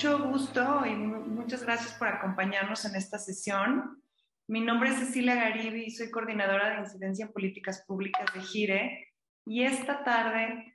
[0.00, 4.02] mucho gusto y muchas gracias por acompañarnos en esta sesión.
[4.48, 9.08] Mi nombre es Cecilia Garibi y soy coordinadora de incidencia en políticas públicas de GIRE.
[9.44, 10.74] Y esta tarde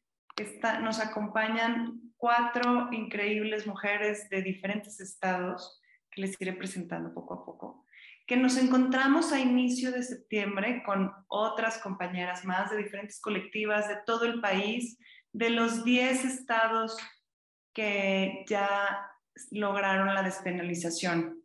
[0.84, 5.82] nos acompañan cuatro increíbles mujeres de diferentes estados
[6.12, 7.84] que les iré presentando poco a poco,
[8.28, 13.98] que nos encontramos a inicio de septiembre con otras compañeras más de diferentes colectivas de
[14.05, 15.00] todo el país,
[15.34, 16.96] de los 10 estados
[17.73, 19.12] que ya
[19.52, 21.42] lograron la despenalización.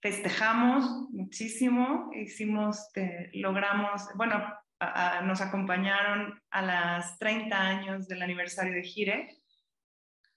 [0.00, 4.42] Festejamos muchísimo, hicimos, eh, logramos, bueno,
[5.22, 9.38] nos acompañaron a las 30 años del aniversario de Gire,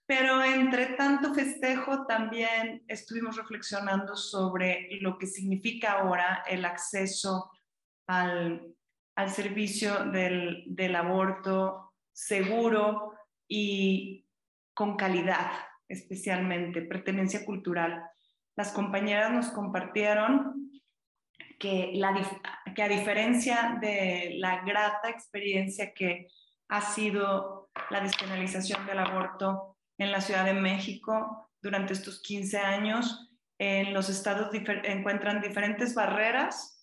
[0.05, 7.51] pero entre tanto festejo también estuvimos reflexionando sobre lo que significa ahora el acceso
[8.07, 8.73] al,
[9.15, 13.15] al servicio del, del aborto seguro
[13.49, 14.25] y
[14.73, 15.51] con calidad,
[15.87, 18.03] especialmente, pertenencia cultural.
[18.55, 20.71] Las compañeras nos compartieron
[21.59, 22.13] que, la,
[22.75, 26.27] que a diferencia de la grata experiencia que
[26.69, 33.29] ha sido la despenalización del aborto en la Ciudad de México durante estos 15 años,
[33.59, 36.77] en los estados encuentran diferentes barreras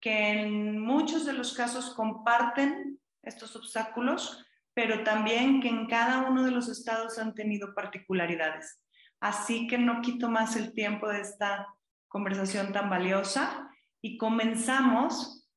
[0.00, 6.44] que en muchos de los casos comparten estos obstáculos, pero también que en cada uno
[6.44, 8.80] de los estados han tenido particularidades.
[9.20, 11.68] Así que no quito más el tiempo de esta
[12.08, 13.68] conversación tan valiosa
[14.00, 15.48] y comenzamos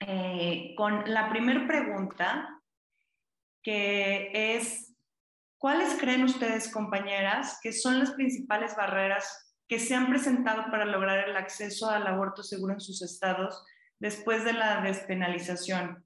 [0.00, 2.62] eh, con la primera pregunta,
[3.62, 4.94] que es,
[5.58, 11.28] ¿cuáles creen ustedes, compañeras, que son las principales barreras que se han presentado para lograr
[11.28, 13.64] el acceso al aborto seguro en sus estados
[13.98, 16.04] después de la despenalización?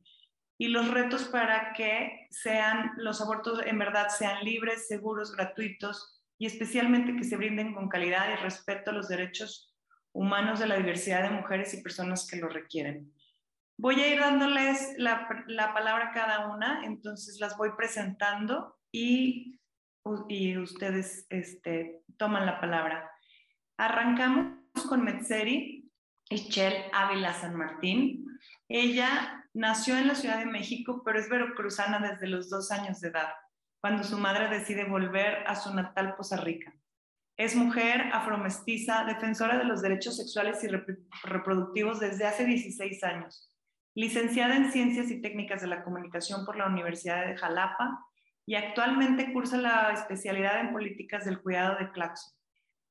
[0.58, 6.47] Y los retos para que sean los abortos en verdad sean libres, seguros, gratuitos y
[6.47, 9.74] especialmente que se brinden con calidad y respeto a los derechos
[10.13, 13.13] humanos de la diversidad de mujeres y personas que lo requieren.
[13.79, 19.58] Voy a ir dándoles la, la palabra a cada una, entonces las voy presentando y,
[20.29, 23.11] y ustedes este, toman la palabra.
[23.79, 24.58] Arrancamos
[24.89, 25.90] con Metzeri,
[26.30, 28.27] Michelle Ávila San Martín.
[28.69, 33.08] Ella Nació en la Ciudad de México, pero es veracruzana desde los dos años de
[33.08, 33.29] edad,
[33.83, 36.73] cuando su madre decide volver a su natal Poza Rica.
[37.36, 40.68] Es mujer afromestiza, defensora de los derechos sexuales y
[41.24, 43.55] reproductivos desde hace 16 años,
[43.95, 48.07] licenciada en Ciencias y Técnicas de la Comunicación por la Universidad de Jalapa
[48.46, 52.33] y actualmente cursa la especialidad en Políticas del Cuidado de Claxo.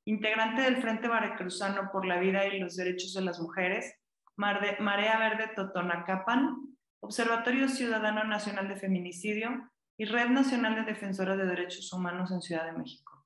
[0.04, 3.94] Integrante del Frente Veracruzano por la Vida y los Derechos de las Mujeres,
[4.36, 6.56] Marea Verde Totonacapan,
[7.00, 12.64] Observatorio Ciudadano Nacional de Feminicidio y Red Nacional de Defensoras de Derechos Humanos en Ciudad
[12.64, 13.24] de México.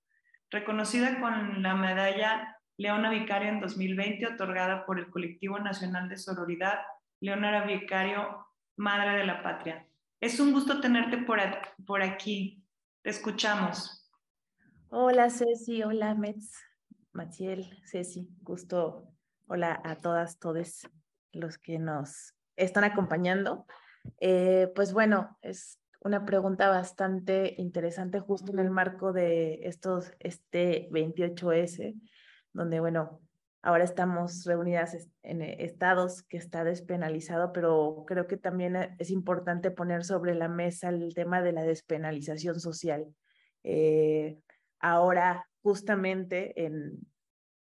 [0.50, 6.80] Reconocida con la medalla Leona Vicario en 2020, otorgada por el Colectivo Nacional de Sororidad,
[7.20, 8.46] Leonora Vicario,
[8.76, 9.86] Madre de la Patria.
[10.20, 11.40] Es un gusto tenerte por,
[11.86, 12.64] por aquí.
[13.02, 14.10] Te escuchamos.
[14.88, 16.52] Hola Ceci, hola Metz,
[17.12, 19.16] Maciel, Ceci, gusto
[19.48, 20.88] Hola a todas, todos
[21.36, 23.66] los que nos están acompañando.
[24.20, 30.88] Eh, pues bueno, es una pregunta bastante interesante justo en el marco de estos, este
[30.91, 31.94] 28S,
[32.52, 33.20] donde bueno,
[33.62, 40.04] ahora estamos reunidas en estados que está despenalizado, pero creo que también es importante poner
[40.04, 43.06] sobre la mesa el tema de la despenalización social.
[43.64, 44.38] Eh,
[44.78, 47.00] ahora, justamente, en,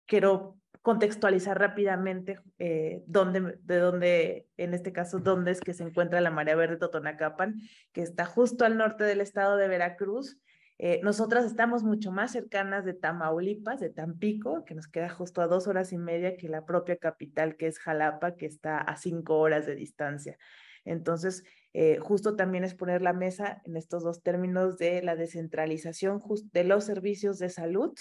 [0.06, 6.20] quiero contextualizar rápidamente eh, dónde, de dónde, en este caso, dónde es que se encuentra
[6.20, 7.60] la Marea Verde Totonacapan,
[7.92, 10.38] que está justo al norte del estado de Veracruz.
[10.78, 15.46] Eh, nosotras estamos mucho más cercanas de Tamaulipas, de Tampico, que nos queda justo a
[15.46, 19.38] dos horas y media que la propia capital, que es Jalapa, que está a cinco
[19.38, 20.38] horas de distancia.
[20.86, 26.22] Entonces, eh, justo también es poner la mesa en estos dos términos de la descentralización
[26.52, 27.93] de los servicios de salud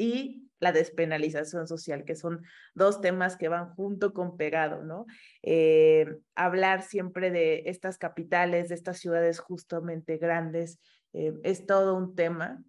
[0.00, 2.42] y la despenalización social, que son
[2.74, 5.06] dos temas que van junto con pegado, ¿no?
[5.42, 10.78] Eh, hablar siempre de estas capitales, de estas ciudades justamente grandes,
[11.12, 12.62] eh, es todo un tema,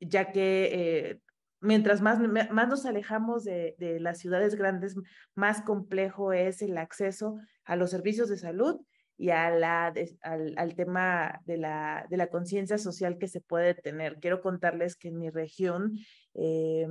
[0.00, 1.20] ya que eh,
[1.60, 4.96] mientras más, más nos alejamos de, de, las ciudades grandes,
[5.34, 8.80] más complejo es el acceso a los servicios de salud
[9.16, 13.74] y a la, al, al, tema de la, de la conciencia social que se puede
[13.74, 14.18] tener.
[14.18, 15.92] Quiero contarles que en mi región
[16.34, 16.86] eh,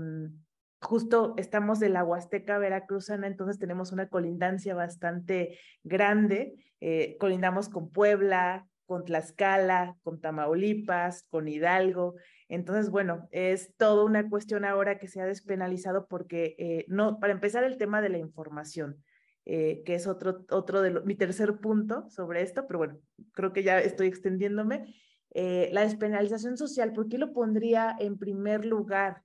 [0.81, 6.55] justo estamos de la Huasteca Veracruzana, entonces tenemos una colindancia bastante grande.
[6.79, 12.15] Eh, colindamos con Puebla, con Tlaxcala, con Tamaulipas, con Hidalgo.
[12.49, 17.31] Entonces, bueno, es toda una cuestión ahora que se ha despenalizado porque, eh, no, para
[17.31, 19.01] empezar, el tema de la información,
[19.45, 22.99] eh, que es otro, otro de mi tercer punto sobre esto, pero bueno,
[23.33, 24.93] creo que ya estoy extendiéndome.
[25.33, 29.23] La despenalización social, ¿por qué lo pondría en primer lugar?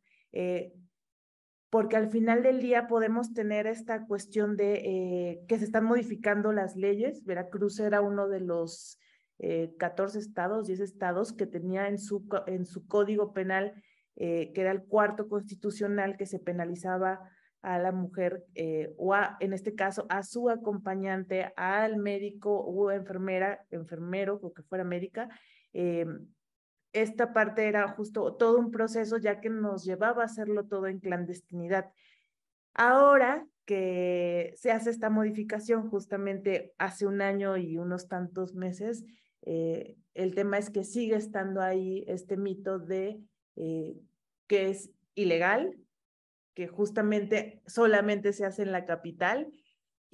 [1.70, 6.76] Porque al final del día podemos tener esta cuestión de que se están modificando las
[6.76, 7.24] leyes.
[7.24, 8.98] Veracruz era uno de los
[9.78, 13.74] 14 eh, estados, 10 estados que tenía en su, en su código penal,
[14.16, 17.20] eh, que era el cuarto constitucional, que se penalizaba
[17.62, 23.64] a la mujer eh, o en este caso a su acompañante, al médico o enfermera,
[23.70, 25.28] enfermero o que fuera médica.
[27.02, 30.98] Esta parte era justo todo un proceso ya que nos llevaba a hacerlo todo en
[30.98, 31.90] clandestinidad.
[32.74, 39.04] Ahora que se hace esta modificación justamente hace un año y unos tantos meses,
[39.42, 43.20] eh, el tema es que sigue estando ahí este mito de
[43.56, 43.96] eh,
[44.46, 45.76] que es ilegal,
[46.54, 49.48] que justamente solamente se hace en la capital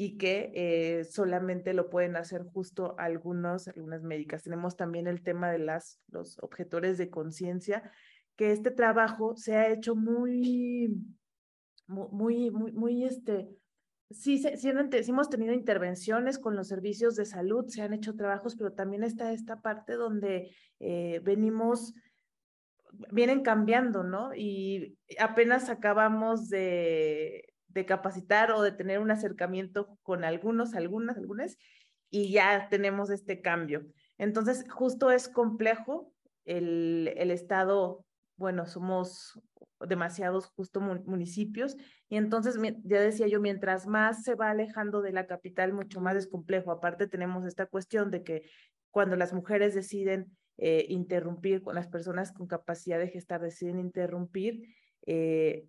[0.02, 4.42] y que eh, solamente lo pueden hacer justo algunos, algunas médicas.
[4.42, 7.88] Tenemos también el tema de las, los objetores de conciencia,
[8.34, 10.90] que este trabajo se ha hecho muy,
[11.86, 13.48] muy, muy, este,
[14.10, 18.72] sí, sí, hemos tenido intervenciones con los servicios de salud, se han hecho trabajos, pero
[18.72, 21.94] también está esta parte donde eh, venimos,
[23.12, 24.34] vienen cambiando, ¿no?
[24.34, 31.56] Y apenas acabamos de, de capacitar o de tener un acercamiento con algunos, algunas, algunas,
[32.10, 33.86] y ya tenemos este cambio.
[34.18, 36.12] Entonces, justo es complejo
[36.44, 38.04] el, el Estado,
[38.36, 39.40] bueno, somos
[39.86, 41.76] demasiados justo municipios.
[42.08, 46.16] Y entonces, ya decía yo, mientras más se va alejando de la capital, mucho más
[46.16, 46.70] es complejo.
[46.70, 48.42] Aparte tenemos esta cuestión de que
[48.90, 54.62] cuando las mujeres deciden eh, interrumpir, con las personas con capacidad de gestar deciden interrumpir,
[55.06, 55.66] eh,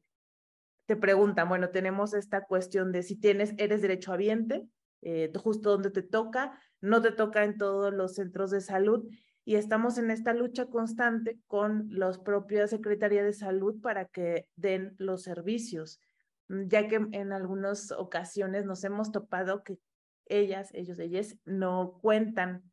[0.86, 4.68] te preguntan, bueno, tenemos esta cuestión de si tienes, eres derechohabiente,
[5.02, 9.08] eh, justo donde te toca, no te toca en todos los centros de salud
[9.46, 14.96] y estamos en esta lucha constante con los propios Secretaría de Salud para que den
[14.98, 16.00] los servicios,
[16.48, 19.80] mm, ya que en algunas ocasiones nos hemos topado que
[20.26, 22.64] ellas, ellos, ellas no cuentan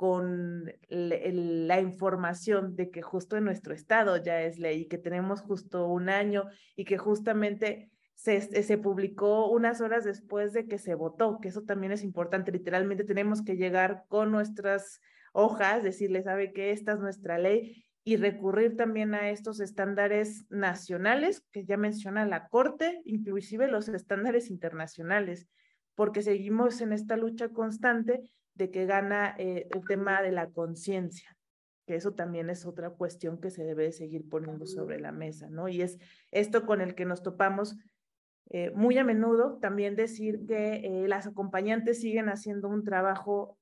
[0.00, 5.88] con la información de que justo en nuestro estado ya es ley, que tenemos justo
[5.88, 6.44] un año
[6.74, 11.64] y que justamente se, se, publicó unas horas después de que se votó, que eso
[11.64, 12.50] también es importante.
[12.50, 15.02] Literalmente tenemos que llegar con nuestras
[15.34, 21.44] hojas, decirle, sabe que esta es nuestra ley y recurrir también a estos estándares nacionales
[21.52, 25.46] que ya menciona la Corte, inclusive los estándares internacionales,
[25.94, 28.22] porque seguimos en esta lucha constante
[28.54, 31.36] de que gana eh, el tema de la conciencia,
[31.86, 35.68] que eso también es otra cuestión que se debe seguir poniendo sobre la mesa, ¿no?
[35.68, 35.98] Y es
[36.30, 37.76] esto con el que nos topamos
[38.50, 43.58] eh, muy a menudo, también decir que eh, las acompañantes siguen haciendo un trabajo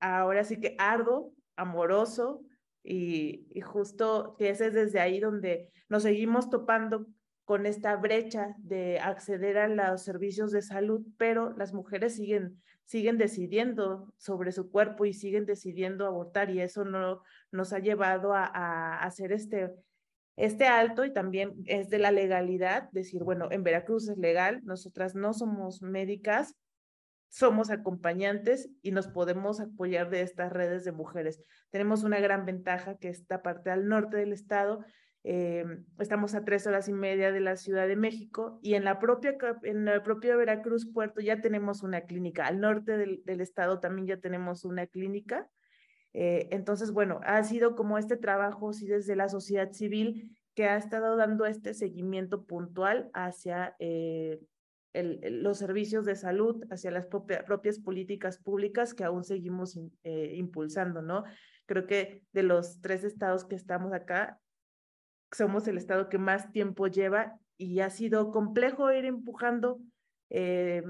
[0.00, 2.42] ahora sí que ardo, amoroso,
[2.84, 7.06] y, justo que ese es desde ahí donde nos seguimos topando
[7.44, 13.18] con esta brecha de acceder a los servicios de salud, pero las mujeres siguen, siguen
[13.18, 18.98] decidiendo sobre su cuerpo y siguen decidiendo abortar y eso no nos ha llevado a,
[18.98, 19.74] hacer este,
[20.36, 25.14] este alto y también es de la legalidad, decir, bueno, en Veracruz es legal, nosotras
[25.14, 26.54] no somos médicas,
[27.32, 31.42] somos acompañantes y nos podemos apoyar de estas redes de mujeres.
[31.70, 34.84] Tenemos una gran ventaja que esta parte al norte del estado.
[35.24, 35.64] Eh,
[36.00, 39.36] estamos a tres horas y media de la Ciudad de México y en la propia
[39.62, 42.46] en el propio Veracruz Puerto ya tenemos una clínica.
[42.46, 45.48] Al norte del, estado también ya tenemos una clínica.
[46.12, 50.76] Eh, entonces, bueno, ha sido como este trabajo, sí, desde la sociedad civil que ha
[50.76, 54.40] estado dando este seguimiento puntual hacia eh,
[54.94, 61.24] los servicios de salud, hacia las propias políticas públicas que aún seguimos eh, impulsando, ¿no?
[61.64, 64.38] Creo que de los tres estados que estamos acá,
[65.32, 69.80] somos el estado que más tiempo lleva y ha sido complejo ir empujando,
[70.30, 70.82] eh,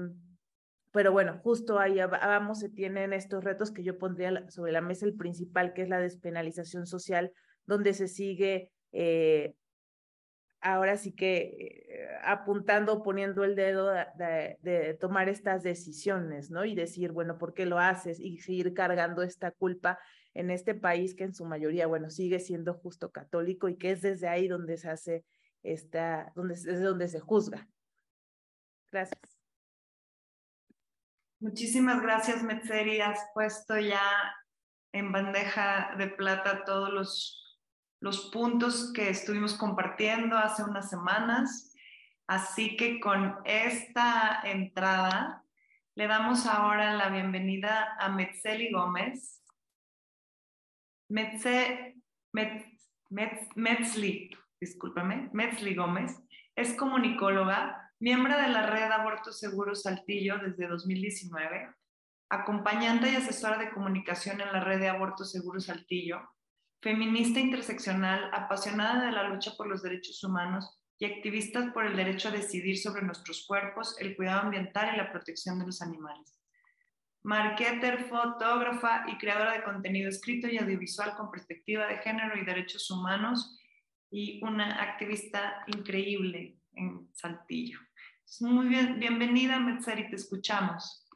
[0.91, 5.05] pero bueno, justo ahí vamos, se tienen estos retos que yo pondría sobre la mesa,
[5.05, 7.31] el principal, que es la despenalización social,
[7.65, 9.55] donde se sigue eh,
[10.63, 16.63] ahora sí que eh, apuntando, poniendo el dedo de, tomar estas decisiones, ¿no?
[16.65, 18.19] Y decir, bueno, ¿por qué lo haces?
[18.19, 19.99] Y seguir cargando esta culpa
[20.33, 24.01] en este país que en su mayoría, bueno, sigue siendo justo católico y que es
[24.01, 25.25] desde ahí donde se hace
[25.61, 27.67] esta, donde, es donde se juzga.
[28.91, 29.19] Gracias.
[31.39, 33.01] Muchísimas gracias, Metzeri.
[33.01, 34.01] Has puesto ya
[34.91, 37.43] en bandeja de plata todos los
[38.03, 41.73] los puntos que estuvimos compartiendo hace unas semanas.
[42.27, 45.45] Así que con esta entrada
[45.95, 49.41] le damos ahora la bienvenida a Metzeli Gómez.
[51.13, 51.93] Metze,
[53.55, 56.17] Metzli, discúlpame, Metzli Gómez
[56.55, 61.69] es comunicóloga, miembro de la red Aborto Seguro Saltillo desde 2019,
[62.29, 66.19] acompañante y asesora de comunicación en la red de Aborto Seguro Saltillo,
[66.81, 72.29] feminista interseccional, apasionada de la lucha por los derechos humanos y activista por el derecho
[72.29, 76.42] a decidir sobre nuestros cuerpos, el cuidado ambiental y la protección de los animales.
[77.23, 82.91] Marketer, fotógrafa y creadora de contenido escrito y audiovisual con perspectiva de género y derechos
[82.91, 83.57] humanos
[84.11, 87.79] y una activista increíble en Saltillo.
[88.41, 91.07] Muy bien, bienvenida, Metzari, te escuchamos.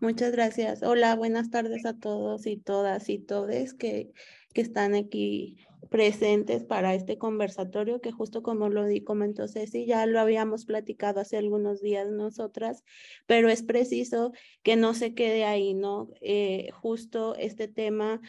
[0.00, 0.82] Muchas gracias.
[0.82, 4.12] Hola, buenas tardes a todos y todas y todes que,
[4.52, 5.56] que están aquí
[5.90, 11.20] presentes para este conversatorio que justo como lo di, comentó Ceci, ya lo habíamos platicado
[11.20, 12.84] hace algunos días nosotras,
[13.26, 16.10] pero es preciso que no se quede ahí, ¿no?
[16.20, 18.20] Eh, justo este tema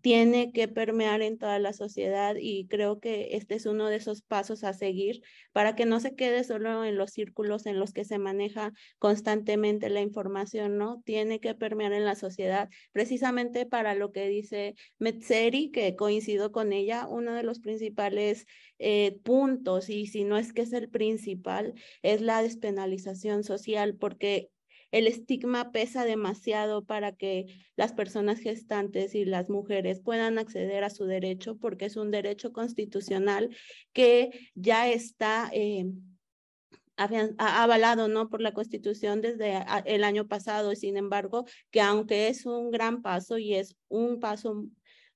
[0.00, 4.22] tiene que permear en toda la sociedad y creo que este es uno de esos
[4.22, 5.22] pasos a seguir
[5.52, 9.90] para que no se quede solo en los círculos en los que se maneja constantemente
[9.90, 11.02] la información, ¿no?
[11.04, 16.72] Tiene que permear en la sociedad precisamente para lo que dice Metzeri, que coincido con
[16.72, 18.46] ella, uno de los principales
[18.78, 24.50] eh, puntos, y si no es que es el principal, es la despenalización social, porque
[24.92, 30.90] el estigma pesa demasiado para que las personas gestantes y las mujeres puedan acceder a
[30.90, 33.50] su derecho porque es un derecho constitucional
[33.92, 35.50] que ya está...
[35.52, 35.86] Eh,
[36.98, 42.70] avalado no por la constitución desde el año pasado sin embargo que aunque es un
[42.70, 44.64] gran paso y es un paso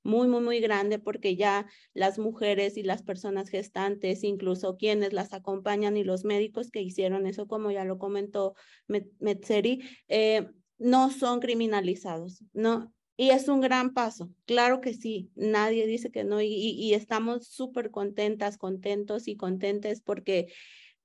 [0.02, 5.32] muy, muy, muy grande porque ya las mujeres y las personas gestantes, incluso quienes las
[5.32, 8.54] acompañan y los médicos que hicieron eso, como ya lo comentó
[8.86, 12.92] Metzeri, eh, no son criminalizados, ¿no?
[13.16, 17.90] Y es un gran paso, claro que sí, nadie dice que no, y, estamos súper
[17.90, 20.50] contentas, contentos y contentes porque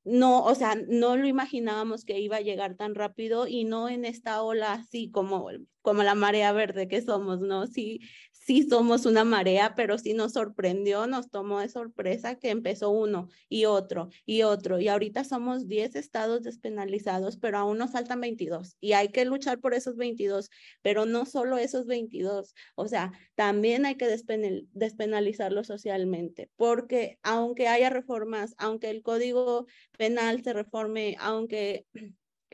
[0.05, 4.05] no, o sea, no lo imaginábamos que iba a llegar tan rápido y no en
[4.05, 5.49] esta ola así como,
[5.85, 7.67] como la marea verde que somos, ¿no?
[7.67, 8.01] Sí,
[8.31, 13.29] sí somos una marea, pero sí nos sorprendió, nos tomó de sorpresa que empezó uno
[13.49, 14.79] y otro y otro.
[14.79, 19.59] Y ahorita somos 10 estados despenalizados, pero aún nos faltan 22 y hay que luchar
[19.59, 20.49] por esos 22,
[20.81, 27.91] pero no solo esos 22, o sea, también hay que despenalizarlo socialmente, porque aunque haya
[27.91, 29.67] reformas, aunque el código
[29.99, 31.85] penal se reforme, aunque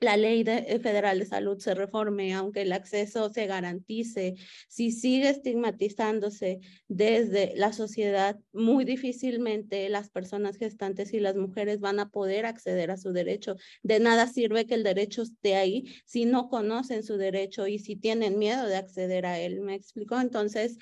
[0.01, 4.33] la ley federal de salud se reforme, aunque el acceso se garantice,
[4.67, 11.99] si sigue estigmatizándose desde la sociedad, muy difícilmente las personas gestantes y las mujeres van
[11.99, 13.55] a poder acceder a su derecho.
[13.83, 17.95] De nada sirve que el derecho esté ahí si no conocen su derecho y si
[17.95, 19.61] tienen miedo de acceder a él.
[19.61, 20.19] ¿Me explico?
[20.19, 20.77] Entonces,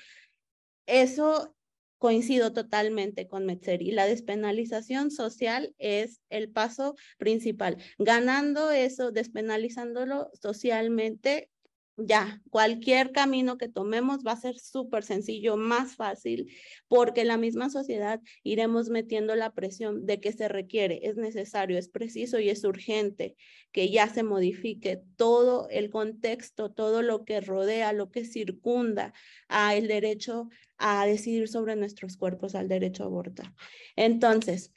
[0.86, 1.54] eso
[2.00, 3.90] coincido totalmente con Metzeri.
[3.90, 7.76] La despenalización social es el paso principal.
[7.98, 11.50] Ganando eso, despenalizándolo socialmente,
[11.98, 16.50] ya, cualquier camino que tomemos va a ser súper sencillo, más fácil,
[16.88, 21.90] porque la misma sociedad iremos metiendo la presión de que se requiere, es necesario, es
[21.90, 23.36] preciso y es urgente
[23.72, 29.12] que ya se modifique todo el contexto, todo lo que rodea, lo que circunda
[29.48, 30.48] a el derecho
[30.80, 33.52] a decidir sobre nuestros cuerpos, al derecho a abortar.
[33.94, 34.72] Entonces,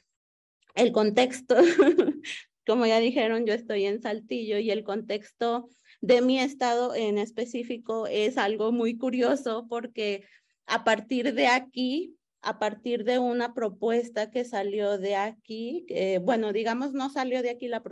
[0.74, 1.56] el contexto,
[2.66, 5.68] como ya dijeron, yo estoy en Saltillo y el contexto
[6.00, 10.24] de mi estado en específico es algo muy curioso porque
[10.66, 15.86] a partir de aquí, a partir de una propuesta que salió de aquí,
[16.22, 17.82] bueno, digamos, no salió de aquí la,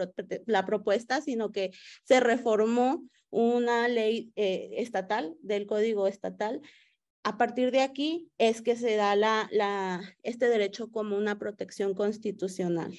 [0.44, 1.70] la, propuesta, sino que
[2.04, 6.60] se reformó una ley eh, estatal, del código estatal,
[7.24, 12.98] a partir de aquí es que se da la, este derecho como una protección constitucional.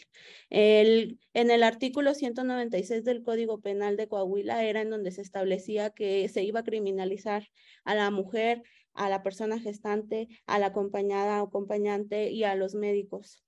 [0.49, 6.29] En el artículo 196 del Código Penal de Coahuila era en donde se establecía que
[6.29, 7.49] se iba a criminalizar
[7.83, 8.63] a la mujer,
[8.93, 13.43] a la persona gestante, a la acompañada o acompañante y a los médicos.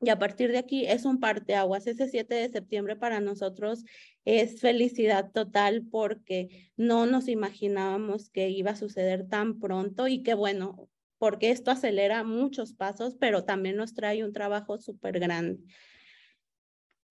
[0.00, 1.86] Y a partir de aquí es un parteaguas.
[1.86, 3.84] Ese 7 de septiembre para nosotros
[4.24, 10.34] es felicidad total porque no nos imaginábamos que iba a suceder tan pronto y que
[10.34, 10.88] bueno,
[11.18, 15.62] porque esto acelera muchos pasos, pero también nos trae un trabajo súper grande.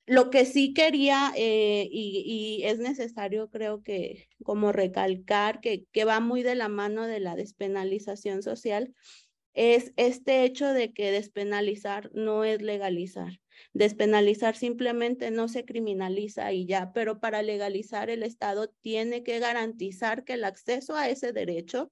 [0.07, 6.05] Lo que sí quería eh, y, y, es necesario, creo que como recalcar que, que
[6.05, 8.93] va muy de la mano de la despenalización social,
[9.55, 13.39] es este hecho de que despenalizar no es legalizar.
[13.73, 20.25] Despenalizar simplemente no se criminaliza y ya, pero para legalizar el Estado tiene que garantizar
[20.25, 21.91] que el acceso a ese derecho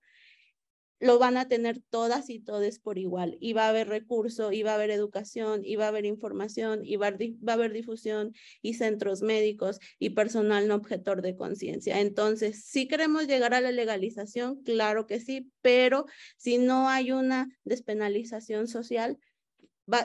[1.03, 3.35] lo van a tener todas y todos por igual.
[3.41, 6.79] Y va a haber recurso, y va a haber educación, y va a haber información,
[6.85, 11.99] y va a, haber difusión, y centros médicos, y personal no objetor de conciencia.
[11.99, 16.05] Entonces, si queremos llegar a la legalización, claro que sí, pero
[16.37, 19.19] si no hay una despenalización social,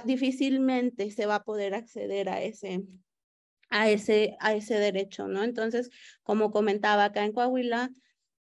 [0.05, 2.83] difícilmente se va a poder acceder a ese,
[3.71, 5.45] a ese, a ese derecho, ¿no?
[5.45, 5.91] Entonces,
[6.25, 7.93] como comentaba acá en Coahuila,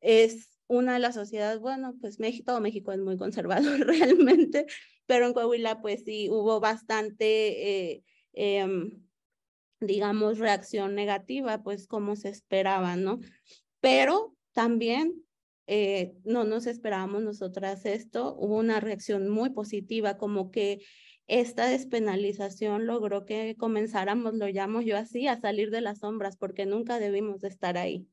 [0.01, 4.67] es una de las sociedades, bueno, pues México, todo México es muy conservador realmente,
[5.07, 9.03] pero en Coahuila pues sí hubo bastante, eh, em,
[9.81, 13.19] digamos, reacción negativa, pues como se esperaba, ¿no?
[13.81, 15.25] Pero también
[15.67, 20.79] eh, no nos esperábamos nosotras esto, hubo una reacción muy positiva, como que
[21.27, 26.65] esta despenalización logró que comenzáramos, lo llamo yo así, a salir de las sombras, porque
[26.65, 28.07] nunca debimos de estar ahí.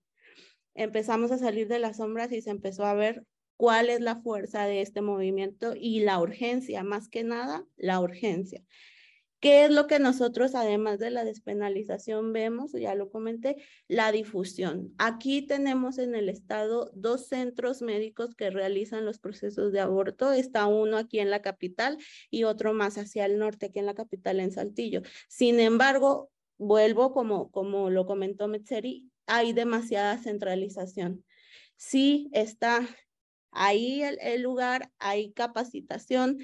[0.78, 4.66] Empezamos a salir de las sombras y se empezó a ver cuál es la fuerza
[4.66, 8.64] de este movimiento y la urgencia, más que nada, la urgencia.
[9.40, 12.74] ¿Qué es lo que nosotros, además de la despenalización, vemos?
[12.74, 13.58] Ya lo comenté,
[13.88, 14.94] la difusión.
[15.00, 20.32] Aquí tenemos en el estado dos centros médicos que realizan los procesos de aborto.
[20.32, 21.98] Está uno aquí en la capital
[22.30, 25.02] y otro más hacia el norte, aquí en la capital, en Saltillo.
[25.28, 31.24] Sin embargo, vuelvo, como, como lo comentó Metzeri, hay demasiada centralización.
[31.76, 32.88] Sí está
[33.52, 36.40] ahí el, el lugar, hay capacitación,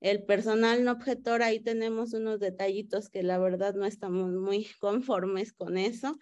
[0.00, 5.52] el personal no objetor, ahí tenemos unos detallitos que la verdad no estamos muy conformes
[5.52, 6.16] con eso,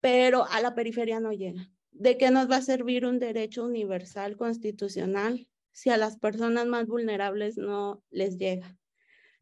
[0.00, 1.68] pero a la periferia no llega.
[1.90, 6.86] ¿De qué nos va a servir un derecho universal constitucional si a las personas más
[6.86, 8.78] vulnerables no les llega?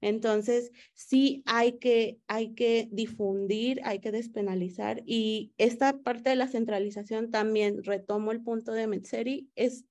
[0.01, 6.49] Entonces, sí hay que, hay que difundir, hay que despenalizar y esta parte de la
[6.49, 9.85] centralización también, retomo el punto de Metzeri, es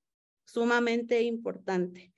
[0.46, 2.14] sumamente importante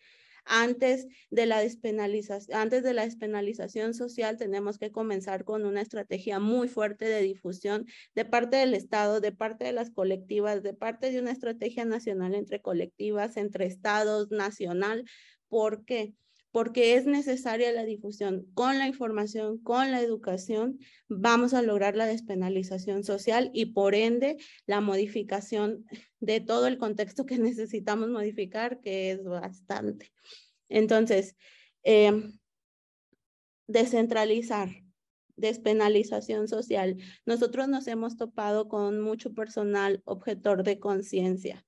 [0.46, 6.68] antes de la antes de la despenalización social tenemos que comenzar con una estrategia muy
[6.68, 11.20] fuerte de difusión de parte del Estado, de parte de las colectivas, de parte de
[11.20, 15.06] una estrategia nacional entre colectivas, entre estados, nacional.
[15.48, 16.16] ¿Por qué?
[16.52, 18.46] Porque es necesaria la difusión.
[18.54, 24.38] Con la información, con la educación, vamos a lograr la despenalización social y por ende
[24.66, 25.86] la modificación
[26.20, 30.12] de todo el contexto que necesitamos modificar, que es bastante.
[30.68, 31.36] Entonces,
[31.84, 32.38] em,
[33.68, 34.70] descentralizar,
[35.38, 36.98] despenalización social.
[37.26, 41.66] Nosotros nos hemos topado con mucho personal objetor de conciencia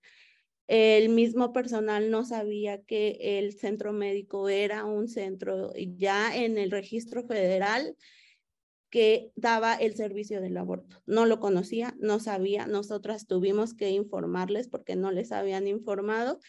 [0.67, 6.71] el mismo personal no sabía que el centro médico era un centro ya en el
[6.71, 7.95] registro federal
[8.89, 11.02] que daba el servicio del aborto.
[11.08, 16.39] No lo conocía, no sabía, nosotras tuvimos que informarles porque no les habían informado.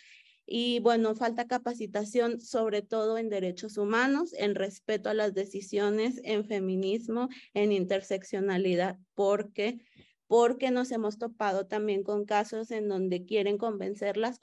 [0.47, 6.45] Y bueno, falta capacitación sobre todo en derechos humanos, en respeto a las decisiones, en
[6.45, 9.81] feminismo, en interseccionalidad, porque
[10.27, 14.39] porque nos hemos topado también con casos en donde quieren convencerlas,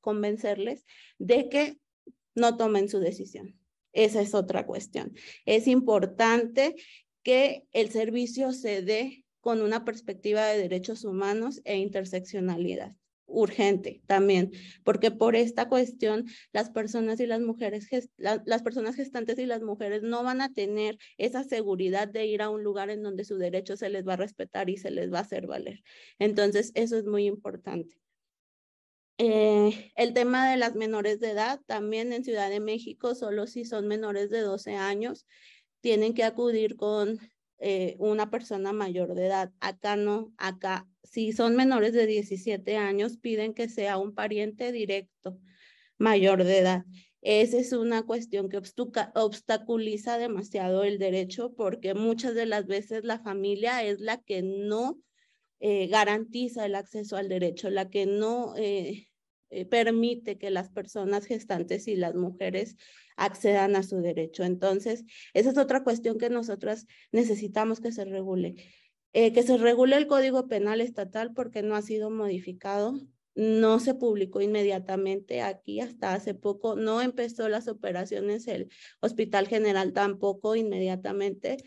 [0.00, 0.86] convencerles
[1.18, 1.78] de que
[2.34, 3.58] no tomen su decisión.
[3.92, 5.12] Esa es otra cuestión.
[5.46, 6.76] Es importante
[7.22, 12.94] que el servicio se dé con una perspectiva de derechos humanos e interseccionalidad
[13.30, 14.50] urgente también,
[14.84, 17.88] porque por esta cuestión las personas y las mujeres,
[18.18, 22.50] las personas gestantes y las mujeres no van a tener esa seguridad de ir a
[22.50, 25.18] un lugar en donde su derecho se les va a respetar y se les va
[25.18, 25.82] a hacer valer.
[26.18, 28.00] Entonces, eso es muy importante.
[29.18, 33.66] Eh, el tema de las menores de edad, también en Ciudad de México, solo si
[33.66, 35.26] son menores de 12 años,
[35.82, 37.18] tienen que acudir con
[37.58, 39.52] eh, una persona mayor de edad.
[39.60, 45.38] Acá no, acá si son menores de 17 años, piden que sea un pariente directo
[45.98, 46.84] mayor de edad.
[47.22, 48.60] Esa es una cuestión que
[49.14, 54.98] obstaculiza demasiado el derecho porque muchas de las veces la familia es la que no
[55.60, 59.08] eh, garantiza el acceso al derecho, la que no eh,
[59.50, 62.76] eh, permite que las personas gestantes y las mujeres
[63.16, 64.44] accedan a su derecho.
[64.44, 68.54] Entonces, esa es otra cuestión que nosotras necesitamos que se regule.
[69.12, 72.94] Eh, que se regule el Código Penal Estatal porque no ha sido modificado,
[73.34, 78.68] no se publicó inmediatamente aquí hasta hace poco, no empezó las operaciones el
[79.00, 81.58] Hospital General tampoco inmediatamente.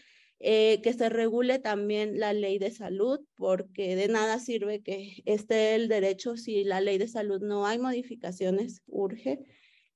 [0.45, 5.73] Eh, que se regule también la ley de salud, porque de nada sirve que esté
[5.73, 9.39] el derecho si la ley de salud no hay modificaciones, urge.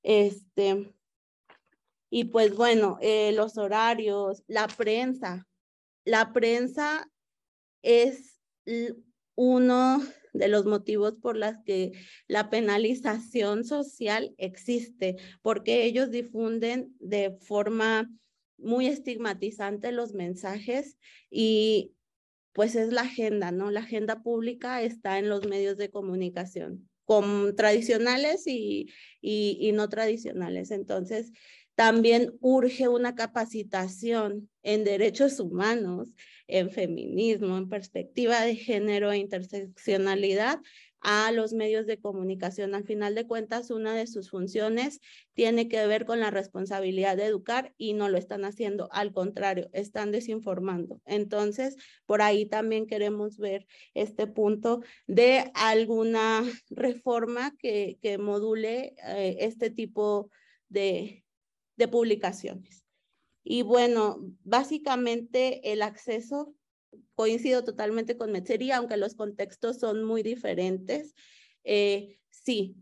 [0.03, 0.93] Este,
[2.09, 5.45] y pues bueno, eh, los horarios, la prensa.
[6.05, 7.09] La prensa
[7.81, 8.39] es
[9.35, 10.01] uno
[10.33, 11.93] de los motivos por los que
[12.27, 18.09] la penalización social existe, porque ellos difunden de forma
[18.57, 20.97] muy estigmatizante los mensajes
[21.29, 21.93] y
[22.53, 23.69] pues es la agenda, ¿no?
[23.69, 29.89] La agenda pública está en los medios de comunicación, con tradicionales y, y, y no
[29.89, 30.71] tradicionales.
[30.71, 31.31] Entonces,
[31.77, 36.09] también urge una capacitación en derechos humanos,
[36.47, 40.59] en feminismo, en perspectiva de género e interseccionalidad
[41.01, 42.73] a los medios de comunicación.
[42.73, 45.01] Al final de cuentas, una de sus funciones
[45.35, 48.89] tiene que ver con la responsabilidad de educar y no lo están haciendo.
[48.91, 50.99] Al contrario, están desinformando.
[51.05, 59.69] Entonces, por ahí también queremos ver este punto de alguna reforma que, module eh, este
[59.69, 60.31] tipo
[60.69, 61.23] de,
[61.77, 62.83] de publicaciones.
[63.43, 66.53] Y bueno, básicamente el acceso,
[67.15, 71.15] coincido totalmente con Metzería, aunque los contextos son muy diferentes.
[71.63, 72.75] Eh, sí,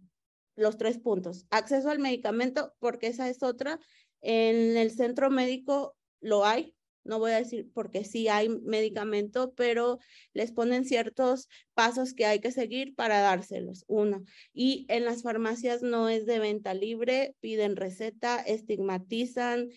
[0.55, 1.45] los tres puntos.
[1.51, 3.79] Acceso al medicamento, porque esa es otra.
[4.21, 6.74] En el centro médico lo hay,
[7.05, 9.99] no voy a decir porque sí hay medicamento, pero
[10.33, 14.23] les ponen ciertos pasos que hay que seguir para dárselos, uno.
[14.53, 19.69] Y en las farmacias no es de venta libre, piden receta, estigmatizan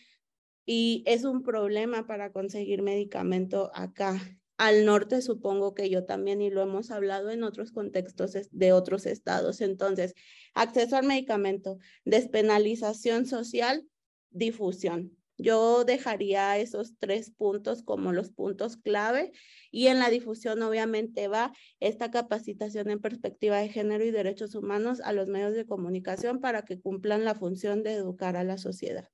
[0.65, 4.21] y es un problema para conseguir medicamento acá.
[4.57, 9.07] Al norte supongo que yo también y lo hemos hablado en otros contextos de otros
[9.07, 9.61] estados.
[9.61, 10.15] Entonces,
[10.55, 13.87] acceso al medicamento, despenalización social,
[14.31, 19.33] difusión yo dejaría esos tres puntos como los puntos clave
[19.71, 25.01] y en la difusión obviamente va esta capacitación en perspectiva de género y derechos humanos
[25.01, 29.09] a los medios de comunicación para que cumplan la función de educar a la sociedad.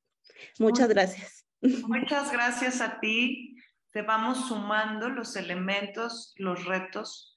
[0.58, 1.46] Muchas gracias.
[1.60, 3.56] Muchas gracias a ti.
[3.92, 7.36] Te vamos sumando los elementos, los retos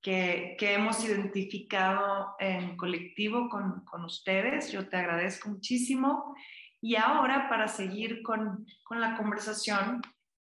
[0.00, 4.72] que, que hemos identificado en colectivo con, con ustedes.
[4.72, 6.34] Yo te agradezco muchísimo
[6.84, 10.02] y ahora, para seguir con, con la conversación,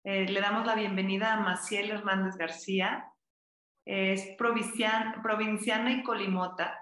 [0.05, 3.05] eh, le damos la bienvenida a Maciel Hernández García.
[3.85, 6.79] Es provinciana, provinciana y colimota,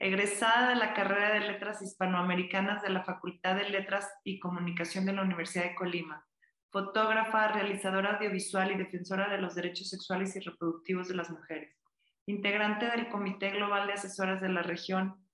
[0.00, 5.12] egresada de la carrera de Letras Hispanoamericanas de la Facultad de Letras y Comunicación de
[5.12, 6.26] la Universidad de Colima.
[6.72, 11.78] Fotógrafa, realizadora audiovisual y defensora de los derechos sexuales y reproductivos de las mujeres.
[12.26, 15.24] Integrante del Comité Global de Asesoras de la Región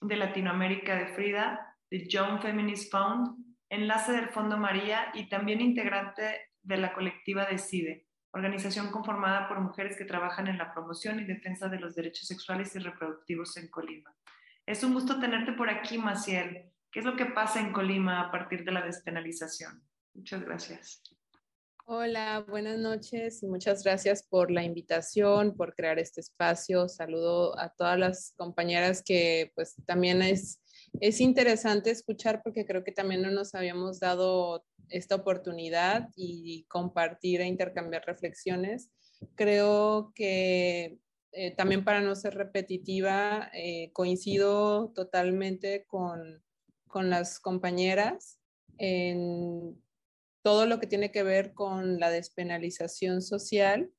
[0.00, 3.36] de Latinoamérica de Frida de Young Feminist Fund,
[3.68, 9.96] enlace del Fondo María y también integrante de la colectiva Decide, organización conformada por mujeres
[9.96, 14.14] que trabajan en la promoción y defensa de los derechos sexuales y reproductivos en Colima.
[14.66, 16.70] Es un gusto tenerte por aquí, Maciel.
[16.90, 19.82] ¿Qué es lo que pasa en Colima a partir de la despenalización?
[20.14, 21.02] Muchas gracias.
[21.86, 26.86] Hola, buenas noches y muchas gracias por la invitación, por crear este espacio.
[26.86, 30.60] Saludo a todas las compañeras que pues también es
[31.00, 37.40] es interesante escuchar porque creo que también no nos habíamos dado esta oportunidad y compartir
[37.40, 38.90] e intercambiar reflexiones.
[39.34, 40.98] Creo que
[41.32, 46.42] eh, también para no ser repetitiva, eh, coincido totalmente con,
[46.86, 48.40] con las compañeras
[48.78, 49.82] en
[50.42, 53.90] todo lo que tiene que ver con la despenalización social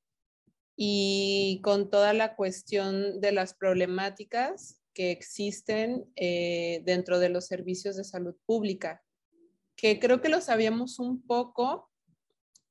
[0.75, 7.95] y con toda la cuestión de las problemáticas que existen eh, dentro de los servicios
[7.95, 9.01] de salud pública,
[9.77, 11.89] que creo que lo sabíamos un poco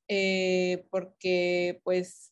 [0.07, 2.31] eh, porque pues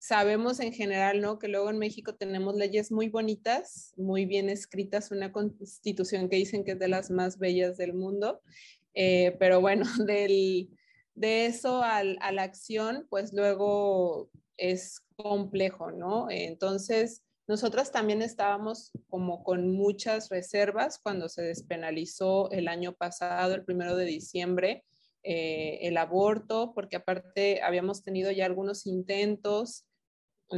[0.00, 1.38] sabemos en general, ¿no?
[1.38, 6.64] Que luego en México tenemos leyes muy bonitas, muy bien escritas, una constitución que dicen
[6.64, 8.42] que es de las más bellas del mundo,
[8.94, 10.76] eh, pero bueno, del,
[11.14, 16.28] de eso a la acción, pues luego es complejo, ¿no?
[16.32, 23.64] Entonces, nosotras también estábamos como con muchas reservas cuando se despenalizó el año pasado, el
[23.64, 24.84] primero de diciembre,
[25.22, 29.86] eh, el aborto, porque aparte habíamos tenido ya algunos intentos,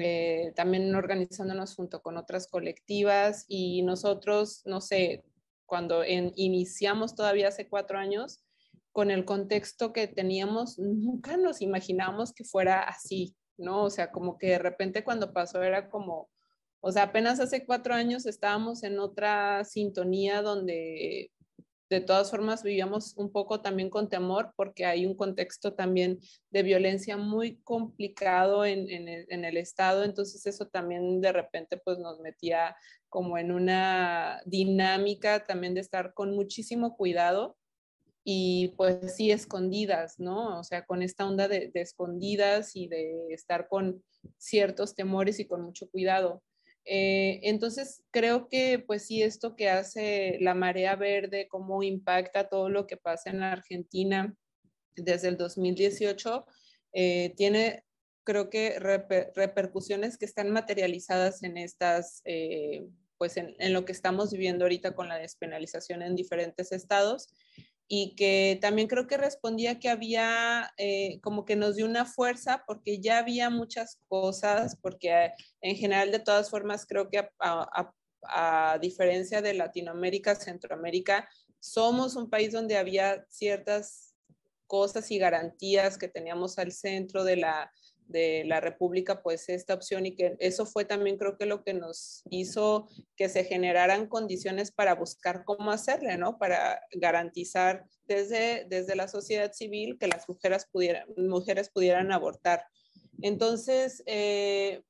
[0.00, 5.24] eh, también organizándonos junto con otras colectivas y nosotros, no sé,
[5.66, 8.42] cuando iniciamos todavía hace cuatro años,
[8.90, 13.85] con el contexto que teníamos, nunca nos imaginamos que fuera así, ¿no?
[13.85, 16.29] O sea, como que de repente cuando pasó era como
[16.81, 21.31] o sea, apenas hace cuatro años estábamos en otra sintonía donde
[21.90, 26.62] de todas formas vivíamos un poco también con temor porque hay un contexto también de
[26.62, 32.77] violencia muy complicado en, el, Estado, entonces eso también de repente pues nos metía
[33.09, 37.57] como en una dinámica también de estar con muchísimo cuidado
[38.23, 40.61] y pues sí escondidas, ¿no?
[40.61, 44.05] O sea, con esta onda de escondidas y de estar con
[44.38, 46.43] ciertos temores y con mucho cuidado.
[46.92, 52.68] Eh, entonces, creo que pues sí, esto que hace la marea verde, cómo impacta todo
[52.68, 54.35] lo que pasa en la Argentina
[54.96, 56.44] desde el 2018,
[56.92, 57.85] eh, tiene
[58.24, 64.33] creo que repercusiones que están materializadas en estas, eh, pues en, en, lo que estamos
[64.33, 67.29] viviendo ahorita con la despenalización en diferentes estados
[67.92, 72.62] y que también creo que respondía que había eh, como que nos dio una fuerza
[72.64, 79.42] porque ya había muchas cosas, porque en general de todas formas creo que a, diferencia
[79.42, 84.14] de Latinoamérica, Centroamérica, somos un país donde había ciertas
[84.68, 87.72] cosas y garantías que teníamos al centro de la,
[88.11, 91.75] de la República, pues esta opción y que eso fue también creo que lo que
[91.75, 96.38] nos hizo que se generaran condiciones para buscar cómo hacerle, ¿no?
[96.38, 102.64] Para garantizar desde, desde la sociedad civil que las mujeres pudieran, mujeres pudieran abortar.
[103.23, 104.83] Entonces, eh,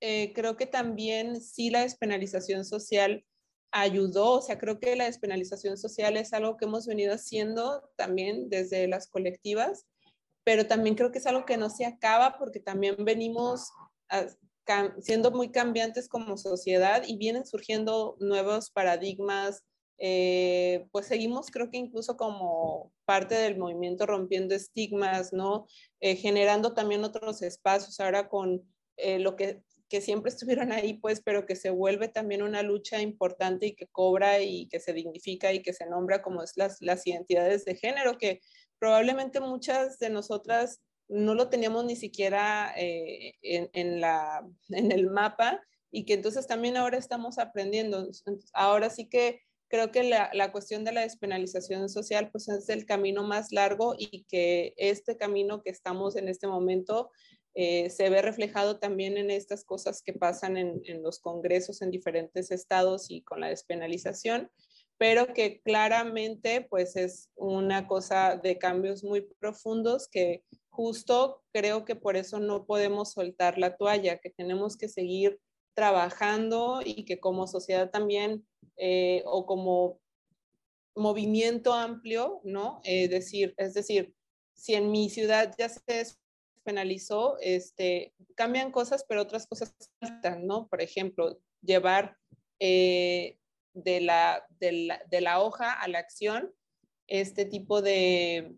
[0.00, 3.24] eh, creo que también sí la despenalización social
[3.72, 8.48] ayudó, o sea, creo que la despenalización social es algo que hemos venido haciendo también
[8.48, 9.86] desde las colectivas
[10.44, 13.70] pero también creo que es algo que no se acaba porque también venimos
[15.00, 19.64] siendo muy cambiantes como sociedad y vienen surgiendo nuevos paradigmas.
[19.98, 25.66] Eh, pues seguimos, creo que incluso como parte del movimiento rompiendo estigmas, ¿no?
[26.00, 28.62] Eh, generando también otros espacios ahora con
[28.96, 33.02] eh, lo que, que siempre estuvieron ahí, pues, pero que se vuelve también una lucha
[33.02, 36.80] importante y que cobra y que se dignifica y que se nombra como es las,
[36.80, 38.40] las identidades de género, que
[38.80, 44.02] probablemente muchas de nosotras no lo teníamos ni siquiera eh, en,
[44.70, 45.60] el mapa
[45.92, 48.08] y que entonces también ahora estamos aprendiendo.
[48.52, 53.22] Ahora sí que creo que la, cuestión de la despenalización social pues es el camino
[53.22, 57.10] más largo y que este camino que estamos en este momento
[57.54, 62.52] eh, se ve reflejado también en estas cosas que pasan en los congresos en diferentes
[62.52, 64.50] estados y con la despenalización
[65.00, 71.96] pero que claramente pues es una cosa de cambios muy profundos que justo creo que
[71.96, 75.40] por eso no podemos soltar la toalla, que tenemos que seguir
[75.74, 79.98] trabajando y que como sociedad también eh, o como
[80.94, 82.82] movimiento amplio, ¿no?
[82.84, 84.14] Eh, decir, es decir,
[84.54, 86.08] si en mi ciudad ya se
[86.62, 90.68] penalizó, este, cambian cosas, pero otras cosas faltan, ¿no?
[90.68, 92.18] Por ejemplo, llevar
[92.58, 93.39] eh,
[93.74, 96.52] de la, de la, hoja a la acción
[97.06, 98.56] este tipo de,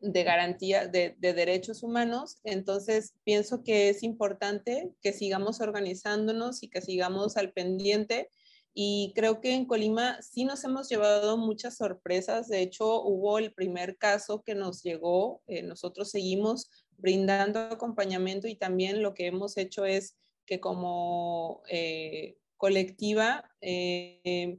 [0.00, 2.38] de garantía de, derechos humanos.
[2.44, 8.28] Entonces, pienso que es importante que sigamos organizándonos y que sigamos al pendiente.
[8.74, 12.48] Y creo que en Colima sí nos hemos llevado muchas sorpresas.
[12.48, 15.42] De hecho, hubo el primer caso que nos llegó.
[15.46, 22.36] Eh, nosotros seguimos brindando acompañamiento y también lo que hemos hecho es que como eh,
[22.56, 24.58] colectiva, eh,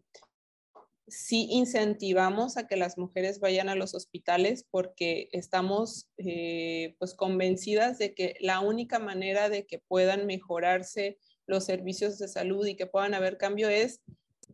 [1.07, 7.99] sí incentivamos a que las mujeres vayan a los hospitales porque estamos eh, pues convencidas
[7.99, 12.87] de que la única manera de que puedan mejorarse los servicios de salud y que
[12.87, 14.01] puedan haber cambio es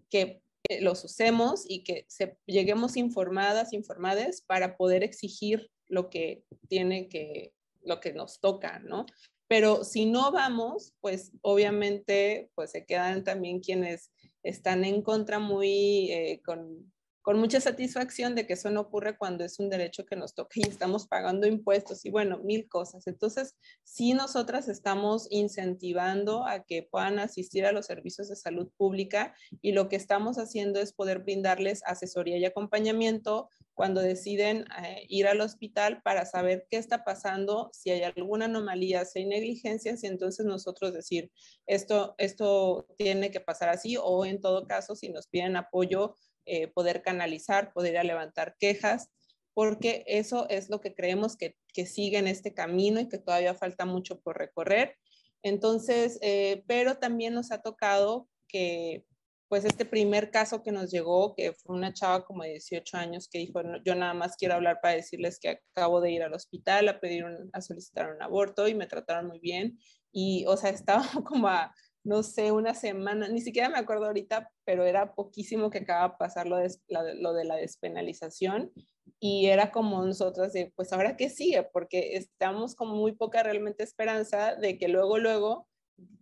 [0.09, 0.41] que
[0.81, 2.05] los usemos y que
[2.45, 9.05] lleguemos informadas, informadas para poder exigir lo que tiene que, lo que nos toca, ¿no?
[9.51, 14.09] Pero si no vamos, pues obviamente pues se quedan también quienes
[14.43, 16.89] están en contra muy eh, con
[17.21, 20.53] con mucha satisfacción de que eso no ocurre cuando es un derecho que nos toca
[20.55, 23.05] y estamos pagando impuestos y bueno, mil cosas.
[23.05, 29.35] Entonces, sí nosotras estamos incentivando a que puedan asistir a los servicios de salud pública
[29.61, 35.27] y lo que estamos haciendo es poder brindarles asesoría y acompañamiento cuando deciden eh, ir
[35.27, 40.07] al hospital para saber qué está pasando, si hay alguna anomalía, si hay negligencias y
[40.07, 41.31] entonces nosotros decir,
[41.65, 46.67] esto, esto tiene que pasar así o en todo caso, si nos piden apoyo, eh,
[46.67, 49.09] poder canalizar, poder levantar quejas,
[49.53, 53.53] porque eso es lo que creemos que, que, sigue en este camino y que todavía
[53.53, 54.95] falta mucho por recorrer.
[55.43, 59.05] Entonces, eh, pero también nos ha tocado que,
[59.51, 63.27] pues este primer caso que nos llegó, que fue una chava como de 18 años
[63.29, 66.87] que dijo, yo nada más quiero hablar para decirles que acabo de ir al hospital
[66.87, 69.77] a pedir, a solicitar un aborto y me trataron muy bien.
[70.09, 74.49] Y, o sea, estaba como a no sé, una semana, ni siquiera me acuerdo ahorita,
[74.63, 78.71] pero era poquísimo que acaba de pasar lo de, lo de la despenalización
[79.19, 83.83] y era como nosotras de, pues ahora qué sigue, porque estamos con muy poca realmente
[83.83, 85.67] esperanza de que luego, luego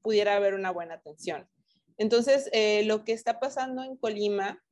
[0.02, 1.48] pudiera haber una buena atención.
[2.00, 4.64] Entonces, eh, lo que está pasando en Colima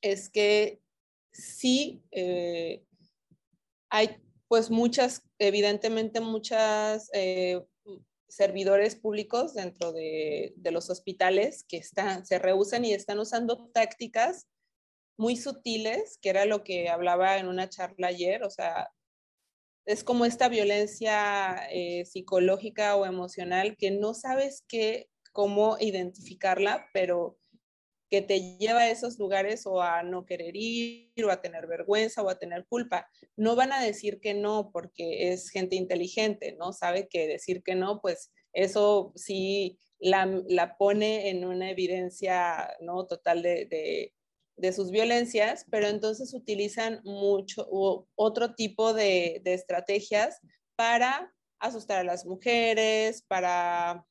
[0.00, 0.80] es que
[1.32, 2.84] sí eh,
[3.90, 7.60] hay pues muchas, evidentemente muchas eh,
[8.28, 14.46] servidores públicos dentro de, los hospitales que están, se rehusan y están usando tácticas
[15.18, 18.90] muy sutiles, que era lo que hablaba en una charla ayer, o sea,
[19.86, 21.68] es como esta violencia
[22.04, 27.36] psicológica o emocional que no sabes qué, cómo identificarla, pero
[28.08, 32.22] que te lleva a esos lugares o a no querer ir o a tener vergüenza
[32.22, 33.10] o a tener culpa.
[33.36, 36.72] No van a decir que no porque es gente inteligente, ¿no?
[36.72, 43.06] Sabe que decir que no, pues eso sí la, pone en una evidencia, ¿no?
[43.06, 44.12] Total de,
[44.72, 47.66] sus violencias, pero entonces utilizan mucho
[48.14, 50.38] otro tipo de, de estrategias
[50.76, 54.06] para asustar a las mujeres, para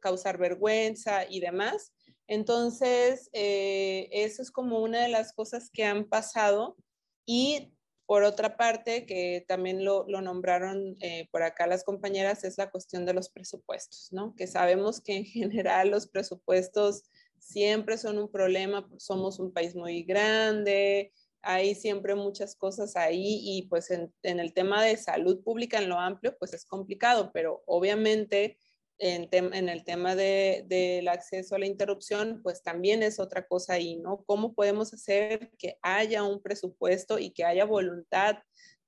[0.00, 1.92] causar vergüenza y demás.
[2.26, 6.76] Entonces, eh, eso es como una de las cosas que han pasado.
[7.24, 7.72] Y
[8.08, 13.04] por otra parte, que también lo, nombraron eh, por acá las compañeras, es la cuestión
[13.04, 14.34] de los presupuestos, ¿no?
[14.34, 17.02] Que sabemos que en general los presupuestos
[17.38, 23.68] siempre son un problema, somos un país muy grande, hay siempre muchas cosas ahí y
[23.68, 27.62] pues en, en el tema de salud pública en lo amplio, pues es complicado, pero
[27.66, 28.58] obviamente
[28.98, 34.24] en, el tema del acceso a la interrupción, pues también es otra cosa ahí, ¿no?
[34.26, 38.38] ¿Cómo podemos hacer que haya un presupuesto y que haya voluntad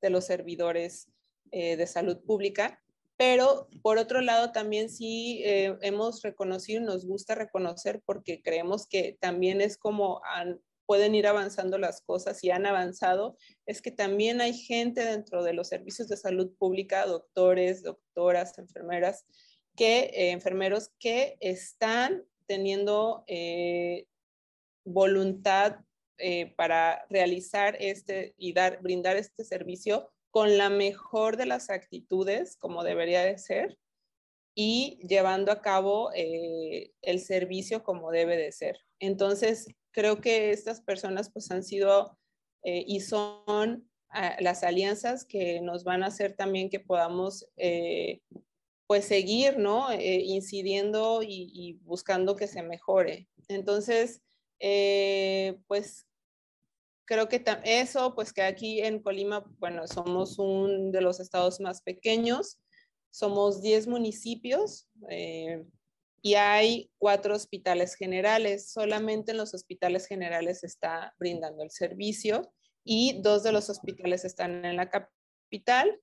[0.03, 1.09] de los servidores
[1.53, 2.83] eh, de salud pública?
[3.17, 9.19] Pero por otro lado, también sí eh, hemos reconocido, nos gusta reconocer porque creemos que
[9.21, 10.23] también es como
[10.91, 15.53] pueden ir avanzando las cosas y han avanzado, es que también hay gente dentro de
[15.53, 19.25] los servicios de salud pública, doctores, doctoras, enfermeras,
[19.77, 24.07] que eh, enfermeros que están teniendo eh,
[24.85, 25.77] voluntad
[26.19, 32.57] eh, para realizar este y dar, brindar este servicio con la mejor de las actitudes,
[32.57, 33.79] como debería de ser,
[34.55, 38.79] y llevando a cabo el servicio como debe de ser.
[38.99, 42.19] Entonces, creo que estas personas pues han sido
[42.63, 47.49] y son ah, las alianzas que nos van a hacer también que podamos
[48.91, 49.93] pues seguir, ¿no?
[49.93, 53.29] Eh, incidiendo y, buscando que se mejore.
[53.47, 54.21] Entonces,
[54.59, 56.09] eh, pues
[57.05, 61.83] creo que eso, pues que aquí en Colima, bueno, somos uno de los estados más
[61.83, 62.59] pequeños,
[63.13, 65.65] somos 10 municipios eh,
[66.21, 68.73] y hay cuatro hospitales generales.
[68.73, 74.65] Solamente en los hospitales generales está brindando el servicio y dos de los hospitales están
[74.65, 76.01] en la capital.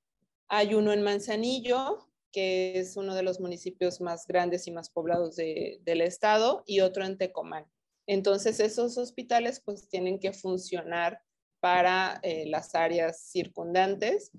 [0.47, 5.35] Hay uno en Manzanillo, que es uno de los municipios más grandes y más poblados
[5.35, 7.65] del estado, y otro en Tecomán.
[8.07, 11.21] Entonces, esos hospitales pues tienen que funcionar
[11.59, 14.31] para eh, las áreas circundantes.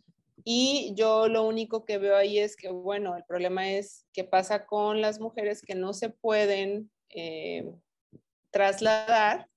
[0.44, 4.64] Y yo lo único que veo ahí es que, bueno, el problema es qué pasa
[4.64, 7.70] con las mujeres que no se pueden eh,
[8.50, 9.48] trasladar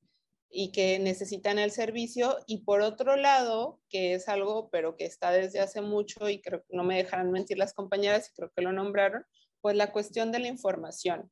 [0.51, 2.37] y que necesitan el servicio.
[2.45, 6.61] Y por otro lado, que es algo, pero que está desde hace mucho y creo
[6.63, 9.25] que no me dejarán mentir las compañeras y creo que lo nombraron,
[9.61, 11.31] pues la cuestión de la información.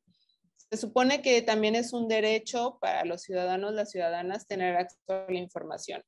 [0.71, 5.25] Se supone que también es un derecho para los ciudadanos, las ciudadanas, tener acceso a
[5.31, 6.03] la información.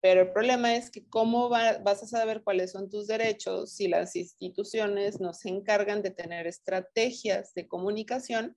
[0.00, 4.14] Pero el problema es que cómo vas a saber cuáles son tus derechos si las
[4.14, 8.56] instituciones no se encargan de tener estrategias de comunicación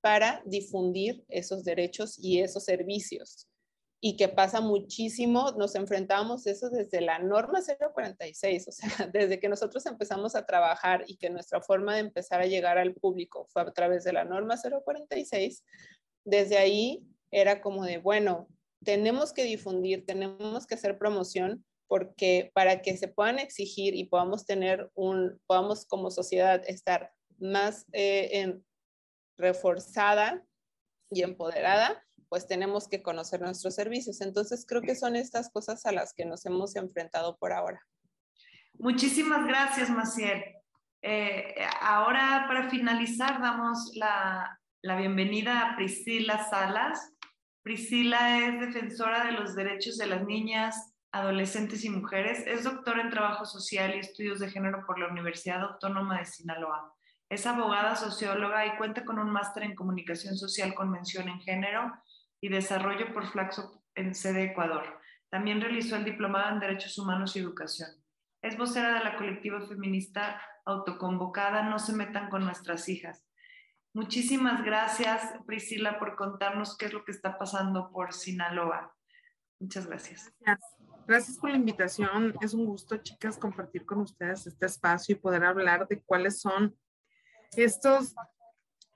[0.00, 3.48] para difundir esos derechos y esos servicios.
[4.00, 9.48] Y que pasa muchísimo, nos enfrentamos eso desde la norma 046, o sea, desde que
[9.48, 13.62] nosotros empezamos a trabajar y que nuestra forma de empezar a llegar al público fue
[13.62, 15.64] a través de la norma 046,
[16.24, 18.48] desde ahí era como de, bueno,
[18.84, 24.44] tenemos que difundir, tenemos que hacer promoción porque para que se puedan exigir y podamos
[24.44, 28.64] tener un, podamos como sociedad estar más eh, en,
[29.38, 30.42] reforzada
[31.10, 34.20] y empoderada, pues tenemos que conocer nuestros servicios.
[34.20, 37.80] Entonces, creo que son estas cosas a las que nos hemos enfrentado por ahora.
[38.74, 40.44] Muchísimas gracias, Maciel.
[41.00, 47.14] Eh, ahora, para finalizar, damos la, la bienvenida a Priscila Salas.
[47.62, 52.46] Priscila es defensora de los derechos de las niñas, adolescentes y mujeres.
[52.46, 56.94] Es doctora en Trabajo Social y Estudios de Género por la Universidad Autónoma de Sinaloa
[57.28, 61.92] Es abogada, socióloga y cuenta con un máster en comunicación social con mención en género
[62.40, 65.00] y desarrollo por Flaxo en sede Ecuador.
[65.28, 67.90] También realizó el diplomado en Derechos Humanos y Educación.
[68.40, 73.26] Es vocera de la colectiva feminista autoconvocada No se metan con nuestras hijas.
[73.94, 78.94] Muchísimas gracias, Priscila, por contarnos qué es lo que está pasando por Sinaloa.
[79.60, 80.32] Muchas gracias.
[80.40, 80.78] Gracias.
[81.06, 82.34] Gracias por la invitación.
[82.42, 86.76] Es un gusto, chicas, compartir con ustedes este espacio y poder hablar de cuáles son
[87.56, 88.14] estos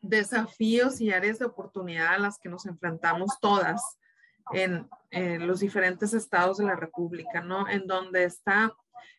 [0.01, 3.81] desafíos y áreas de oportunidad a las que nos enfrentamos todas
[4.53, 4.89] en,
[5.47, 7.69] los diferentes estados de la República, ¿no?
[7.69, 8.75] En donde está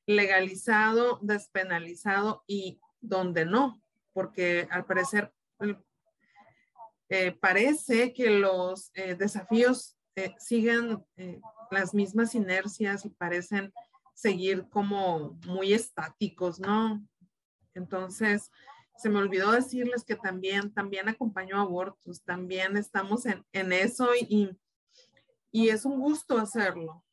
[0.05, 3.81] legalizado, despenalizado y donde no,
[4.11, 5.31] porque al parecer
[7.09, 11.05] eh, parece que los eh, desafíos eh, siguen
[11.71, 13.71] las mismas inercias y parecen
[14.13, 17.05] seguir como muy estáticos, ¿no?
[17.73, 18.51] Entonces,
[18.97, 24.57] se me olvidó decirles que también, también acompañó abortos, también estamos en, en eso y,
[25.51, 27.03] y es un gusto hacerlo.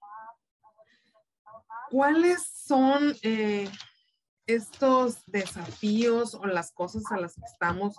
[1.91, 3.69] ¿Cuáles son eh,
[4.47, 7.97] estos desafíos o las cosas a las que estamos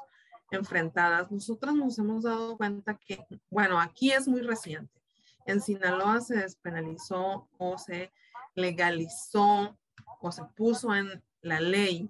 [0.50, 1.30] enfrentadas?
[1.30, 5.02] Nosotras nos hemos dado cuenta que, bueno, aquí es muy reciente.
[5.46, 8.14] En Sinaloa se despenalizó o se
[8.56, 9.78] legalizó
[10.22, 12.10] o se puso en la ley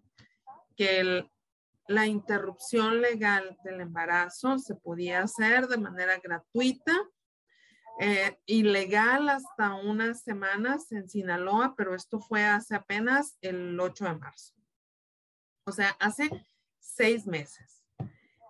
[0.75, 1.27] que
[1.91, 6.93] la interrupción legal del embarazo se podía hacer de manera gratuita
[7.99, 14.15] eh, ilegal hasta unas semanas en Sinaloa, pero esto fue hace apenas el 8 de
[14.15, 14.55] marzo.
[15.65, 16.29] O sea, hace
[16.79, 17.83] seis meses.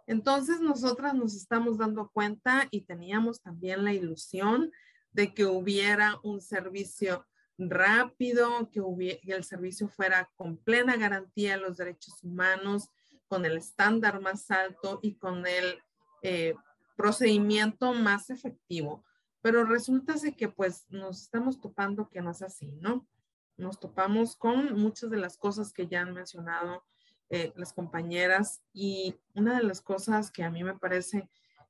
[0.07, 4.71] Entonces nosotras nos estamos dando cuenta y teníamos también la ilusión
[5.11, 7.25] de que hubiera un servicio
[7.57, 8.81] rápido, que,
[9.21, 12.89] que el servicio fuera con plena garantía de los derechos humanos,
[13.31, 15.79] con el estándar más alto y con el
[16.21, 16.53] eh,
[16.97, 19.05] procedimiento más efectivo.
[19.41, 23.07] Pero resulta que pues nos estamos topando que no es así, ¿no?
[23.55, 26.83] Nos topamos con muchas de las cosas que ya han mencionado
[27.29, 31.29] eh, las compañeras y una de las cosas que a mí me parece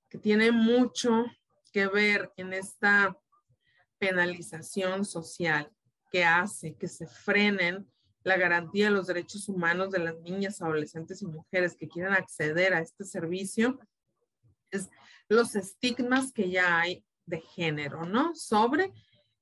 [0.09, 1.26] que tiene mucho
[1.72, 3.16] que ver en esta
[3.99, 5.72] penalización social
[6.09, 7.88] que hace que se frenen
[8.24, 12.74] la garantía de los derechos humanos de las niñas, adolescentes y mujeres que quieren acceder
[12.74, 13.80] a este servicio
[14.70, 14.90] es
[15.28, 18.36] los estigmas que ya hay de género, ¿no?
[18.36, 18.92] Sobre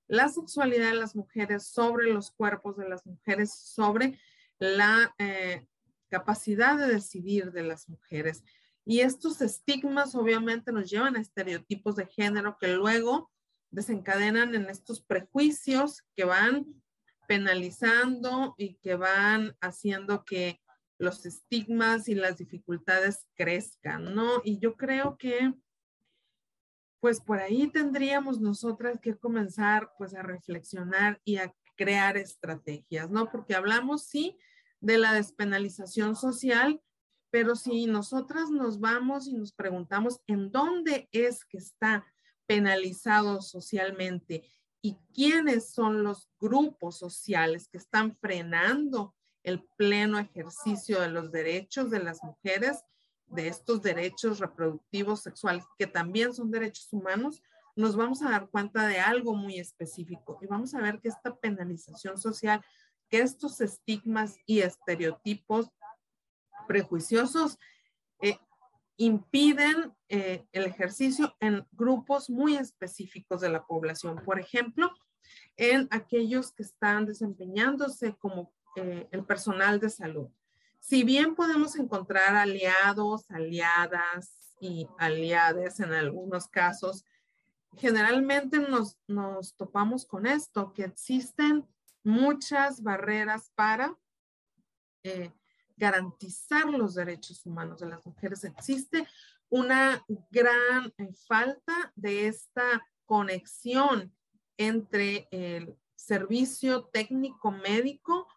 [0.08, 4.20] la sexualidad de las mujeres, sobre los cuerpos de las mujeres, sobre
[4.60, 5.68] la eh,
[6.10, 8.44] capacidad de decidir de las mujeres.
[8.86, 13.32] Y estos estigmas obviamente nos llevan a estereotipos de género que luego
[13.72, 16.66] desencadenan en estos prejuicios que van
[17.30, 20.60] penalizando y que van haciendo que
[20.98, 24.42] los estigmas y las dificultades crezcan, ¿no?
[24.44, 25.54] Y yo creo que
[27.00, 33.30] pues por ahí tendríamos nosotras que comenzar pues a reflexionar y a crear estrategias, ¿no?
[33.30, 34.36] Porque hablamos sí
[34.82, 36.82] de la despenalización social,
[37.30, 42.08] pero si nosotras nos vamos y nos preguntamos en dónde es que está
[42.48, 44.50] penalizado socialmente
[44.82, 49.14] y quiénes son los grupos sociales que están frenando
[49.44, 52.84] el pleno ejercicio de los derechos de las mujeres,
[53.28, 57.42] de estos derechos reproductivos sexuales, que también son derechos humanos,
[57.76, 61.36] nos vamos a dar cuenta de algo muy específico y vamos a ver que esta
[61.36, 62.64] penalización social,
[63.10, 65.70] que estos estigmas y estereotipos
[66.68, 67.58] prejuiciosos
[68.22, 68.38] eh,
[69.00, 74.22] impiden eh, el ejercicio en grupos muy específicos de la población.
[74.24, 74.92] Por ejemplo,
[75.58, 80.30] en aquellos que están desempeñándose como eh, el personal de salud
[80.80, 87.06] si bien podemos encontrar aliados, aliadas y aliades en algunos casos,
[87.78, 91.68] generalmente nos, topamos con esto, que existen
[92.04, 93.96] muchas barreras para
[95.04, 95.32] eh,
[95.80, 98.44] garantizar los derechos humanos de las mujeres.
[98.44, 99.08] Existe
[99.50, 104.14] una gran eh, falta de esta conexión
[104.58, 108.28] entre el servicio técnico médico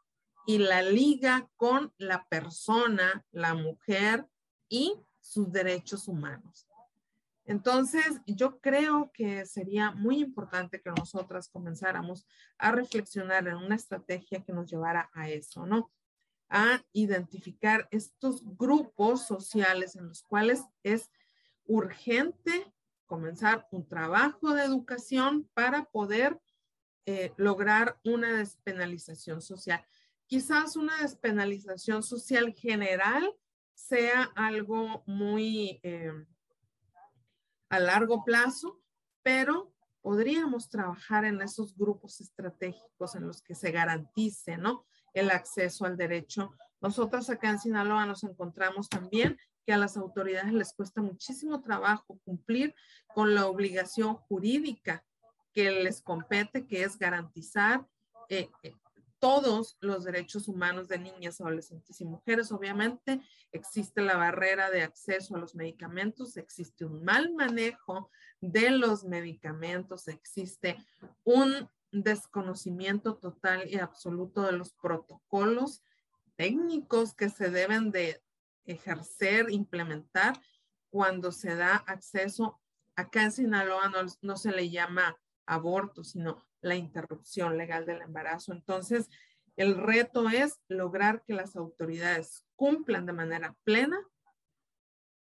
[0.46, 4.26] y la liga con la persona, la mujer
[4.68, 6.66] y sus derechos humanos.
[7.44, 12.26] Entonces, yo creo que sería muy importante que nosotras comenzáramos
[12.56, 15.90] a reflexionar en una estrategia que nos llevara a eso, ¿no?
[16.54, 21.10] A identificar estos grupos sociales en los cuales es
[21.64, 22.72] urgente
[23.06, 26.38] comenzar un trabajo de educación para poder
[27.06, 29.82] eh, lograr una despenalización social
[30.32, 33.36] quizás una despenalización social general
[33.74, 36.10] sea algo muy eh,
[37.68, 38.80] a largo plazo,
[39.22, 44.86] pero podríamos trabajar en esos grupos estratégicos en los que se garantice, ¿no?
[45.12, 46.54] El acceso al derecho.
[46.80, 52.18] Nosotros acá en Sinaloa nos encontramos también que a las autoridades les cuesta muchísimo trabajo
[52.24, 52.74] cumplir
[53.14, 55.04] con la obligación jurídica
[55.52, 57.86] que les compete, que es garantizar
[58.28, 58.74] eh, eh,
[59.22, 62.50] todos los derechos humanos de niñas, adolescentes y mujeres.
[62.50, 63.20] Obviamente
[63.52, 68.10] existe la barrera de acceso a los medicamentos, existe un mal manejo
[68.40, 70.76] de los medicamentos, existe
[71.22, 75.82] un desconocimiento total y absoluto de los protocolos
[76.36, 78.22] técnicos que se deben de
[78.64, 80.40] ejercer, implementar
[80.90, 82.60] cuando se da acceso.
[82.96, 85.16] Acá en Sinaloa no, no se le llama
[85.46, 88.52] aborto, sino la interrupción legal del embarazo.
[88.52, 89.08] Entonces,
[89.56, 93.98] el reto es lograr que las autoridades cumplan de manera plena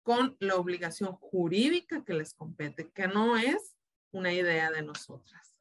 [0.03, 3.75] con la obligación jurídica que les compete, que no es
[4.11, 5.58] una idea de nosotras.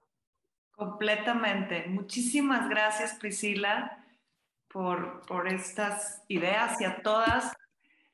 [0.78, 1.86] Completamente.
[1.88, 3.98] Muchísimas gracias, Priscila,
[4.68, 7.52] por, por estas ideas y a todas.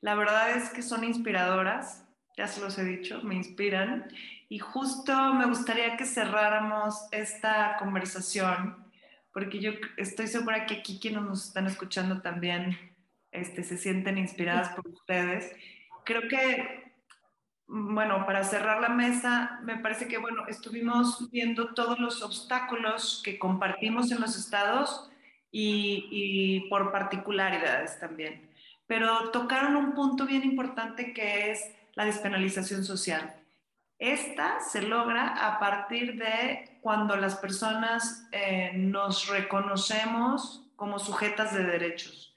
[0.00, 2.06] La verdad es que son inspiradoras,
[2.38, 4.08] ya se los he dicho, me inspiran.
[4.48, 8.90] Y justo me gustaría que cerráramos esta conversación,
[9.34, 12.78] porque yo estoy segura que aquí quienes nos están escuchando también
[13.30, 15.54] este, se sienten inspiradas por ustedes.
[16.06, 16.83] Creo que,
[17.66, 23.38] bueno, para cerrar la mesa, me parece que, bueno, estuvimos viendo todos los obstáculos que
[23.38, 25.10] compartimos en los estados
[25.50, 28.50] y, por particularidades también.
[28.86, 33.34] Pero tocaron un punto bien importante que es la despenalización social.
[33.98, 41.64] Esta se logra a partir de cuando las personas eh, nos reconocemos como sujetas de
[41.64, 42.34] derechos.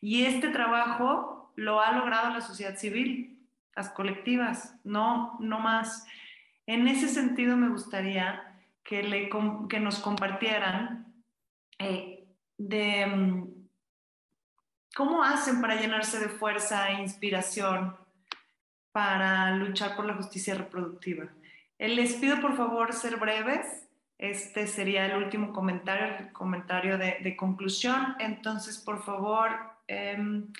[0.00, 3.39] Y este trabajo lo ha logrado la sociedad civil,
[3.76, 6.06] las colectivas, no, no más.
[6.66, 9.28] En ese sentido me gustaría que, le,
[9.68, 11.12] que nos compartieran
[11.78, 12.24] eh,
[12.58, 13.60] de mm,
[14.94, 17.96] cómo hacen para llenarse de fuerza e inspiración
[18.92, 21.28] para luchar por la justicia reproductiva.
[21.78, 23.88] Eh, les pido por favor ser breves.
[24.18, 28.16] Este sería el último comentario, el comentario de, conclusión.
[28.18, 29.50] Entonces, por favor,
[29.86, 30.52] em,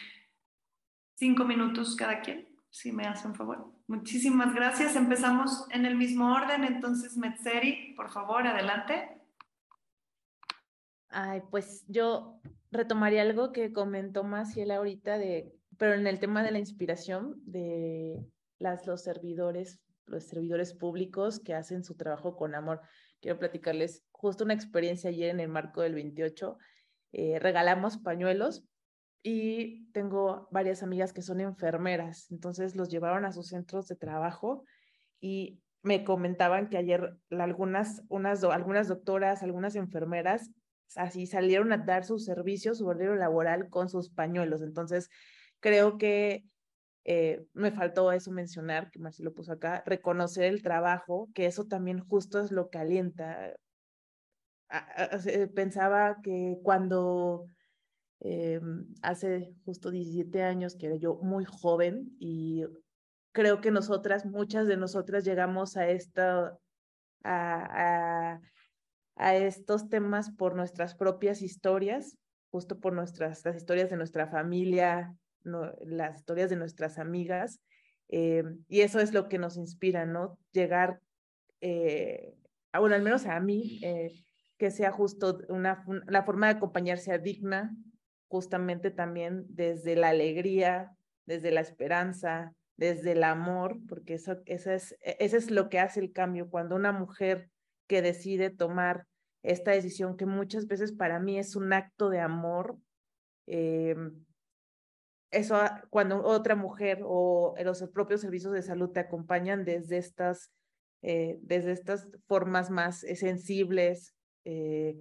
[1.16, 3.72] cinco minutos cada quien, si me hacen favor.
[3.86, 4.96] Muchísimas gracias.
[4.96, 6.64] Empezamos en el mismo orden.
[6.64, 9.20] Entonces, Metzeri, por favor, adelante.
[11.08, 12.40] Ay, pues yo
[12.70, 18.22] retomaría algo que comentó Maciel ahorita de pero en el tema de la inspiración de
[18.58, 22.82] las, los servidores, los servidores públicos que hacen su trabajo con amor,
[23.22, 26.58] quiero platicarles justo una experiencia ayer en el marco del 28.
[27.12, 28.62] Eh, regalamos pañuelos
[29.22, 34.64] y tengo varias amigas que son enfermeras, entonces los llevaron a sus centros de trabajo
[35.20, 40.50] y me comentaban que ayer algunas, unas, algunas doctoras, algunas enfermeras,
[40.96, 44.62] así salieron a dar su servicio, su horario laboral con sus pañuelos.
[44.62, 45.08] Entonces,
[45.60, 46.44] creo que
[47.04, 52.00] eh, me faltó eso mencionar, que Marcelo puso acá, reconocer el trabajo, que eso también
[52.00, 53.54] justo es lo que alienta.
[55.54, 57.46] Pensaba que cuando
[58.20, 58.60] eh,
[59.02, 62.64] hace justo 17 años, que era yo muy joven, y
[63.32, 66.56] creo que nosotras, muchas de nosotras llegamos a esta,
[67.24, 68.40] a,
[69.16, 72.16] estos temas por nuestras propias historias,
[72.50, 77.60] justo por nuestras, las historias de nuestra familia, las historias de nuestras amigas,
[78.08, 80.38] eh, y eso es lo que nos inspira, ¿no?
[80.52, 81.00] Llegar,
[81.60, 82.34] eh,
[82.76, 84.12] bueno, al menos a mí, eh,
[84.58, 87.74] que sea justo una, la forma de acompañar sea digna,
[88.30, 94.96] justamente también desde la alegría, desde la esperanza, desde el amor, porque eso, eso, es,
[95.02, 97.50] eso es lo que hace el cambio, cuando una mujer
[97.88, 99.06] que decide tomar
[99.42, 102.78] esta decisión, que muchas veces para mí es un acto de amor,
[103.48, 103.96] eh,
[105.32, 105.58] eso
[105.90, 110.52] cuando otra mujer o los propios servicios de salud te acompañan desde estas,
[111.02, 114.14] eh, desde estas formas más sensibles,
[114.44, 114.96] eh,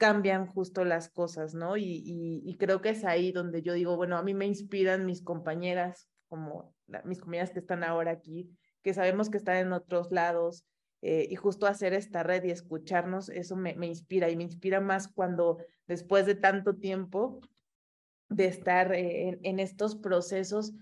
[0.00, 1.76] cambian justo las cosas, ¿no?
[1.76, 2.02] Y,
[2.42, 6.08] y, creo que es ahí donde yo digo, bueno, a mí me inspiran mis compañeras,
[6.26, 6.74] como
[7.04, 8.50] mis compañeras que están ahora aquí,
[8.82, 10.64] que sabemos que están en otros lados,
[11.02, 14.80] eh, y justo hacer esta red y escucharnos, eso me, me inspira y me inspira
[14.80, 17.42] más cuando después de tanto tiempo
[18.30, 20.72] de estar eh, en, estos procesos,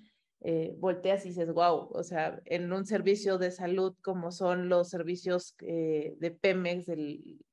[0.43, 4.91] eh, volteas y dices, wow, o sea, en un servicio de salud como son los
[4.91, 7.45] servicios eh, de Pemex, del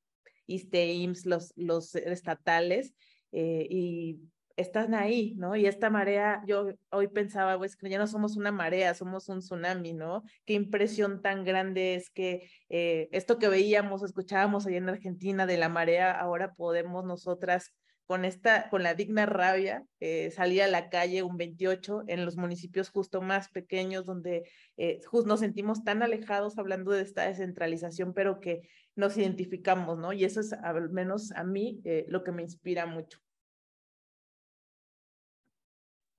[0.46, 2.94] ISTE, los, los estatales,
[3.32, 4.18] y
[4.56, 5.54] están ahí, ¿no?
[5.54, 9.40] Y esta marea, yo hoy pensaba, pues que ya no somos una marea, somos un
[9.40, 10.24] tsunami, ¿no?
[10.46, 15.58] Qué impresión tan grande es que eh, esto que veíamos, escuchábamos allá en Argentina de
[15.58, 17.74] la marea, ahora podemos nosotras
[18.06, 22.36] con esta, con la digna rabia, eh, salir a la calle un 28 en los
[22.36, 28.40] municipios justo más pequeños donde eh, nos sentimos tan alejados hablando de esta descentralización, pero
[28.40, 28.62] que
[28.96, 30.12] nos identificamos, ¿no?
[30.12, 33.18] Y eso es al menos a mí eh, lo que me inspira mucho.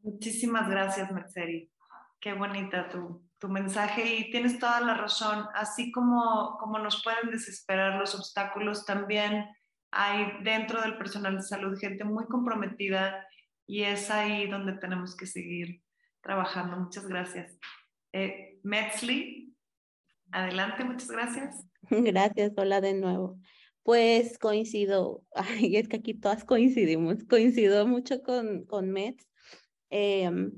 [0.02, 1.70] Muchísimas gracias, Mercedes.
[2.22, 5.48] Qué bonita tu, tu mensaje y tienes toda la razón.
[5.54, 9.46] Así como, como nos pueden desesperar los obstáculos, también
[9.92, 13.28] hay dentro del personal de salud gente muy comprometida
[13.66, 15.82] y es ahí donde tenemos que seguir
[16.22, 16.78] trabajando.
[16.78, 17.58] Muchas gracias.
[18.14, 19.56] Eh, Metzli,
[20.32, 21.66] adelante, muchas gracias.
[21.90, 23.40] Gracias, hola de nuevo.
[23.84, 29.28] Pues coincido, ay, es que aquí todas coincidimos, coincido mucho con, con Metz.
[29.90, 30.52] Em,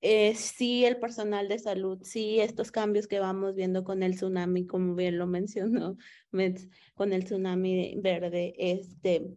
[0.00, 4.66] eh, sí el personal de salud, sí estos cambios que vamos viendo con el tsunami,
[4.66, 5.96] como bien lo mencionó
[6.30, 9.36] Metz, con el tsunami verde, este,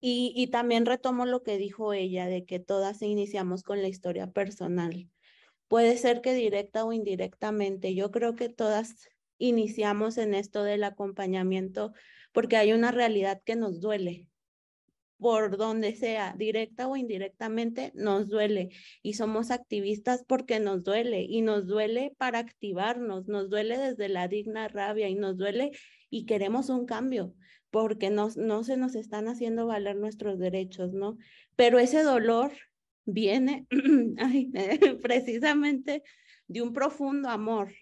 [0.00, 4.32] y, y también retomo lo que dijo ella, de que todas iniciamos con la historia
[4.32, 5.08] personal.
[5.72, 9.08] Puede ser que directa o indirectamente, yo creo que todas
[9.38, 11.94] iniciamos en esto del acompañamiento
[12.30, 14.28] porque hay una realidad que nos duele,
[15.16, 18.68] por donde sea, directa o indirectamente, nos duele.
[19.00, 24.28] Y somos activistas porque nos duele y nos duele para activarnos, nos duele desde la
[24.28, 25.70] digna rabia y nos duele
[26.10, 27.34] y queremos un cambio
[27.70, 31.16] porque no, se nos están haciendo valer nuestros derechos, ¿no?
[31.56, 32.52] Pero ese dolor
[33.04, 33.66] viene
[35.02, 36.02] precisamente
[36.48, 37.72] de un profundo amor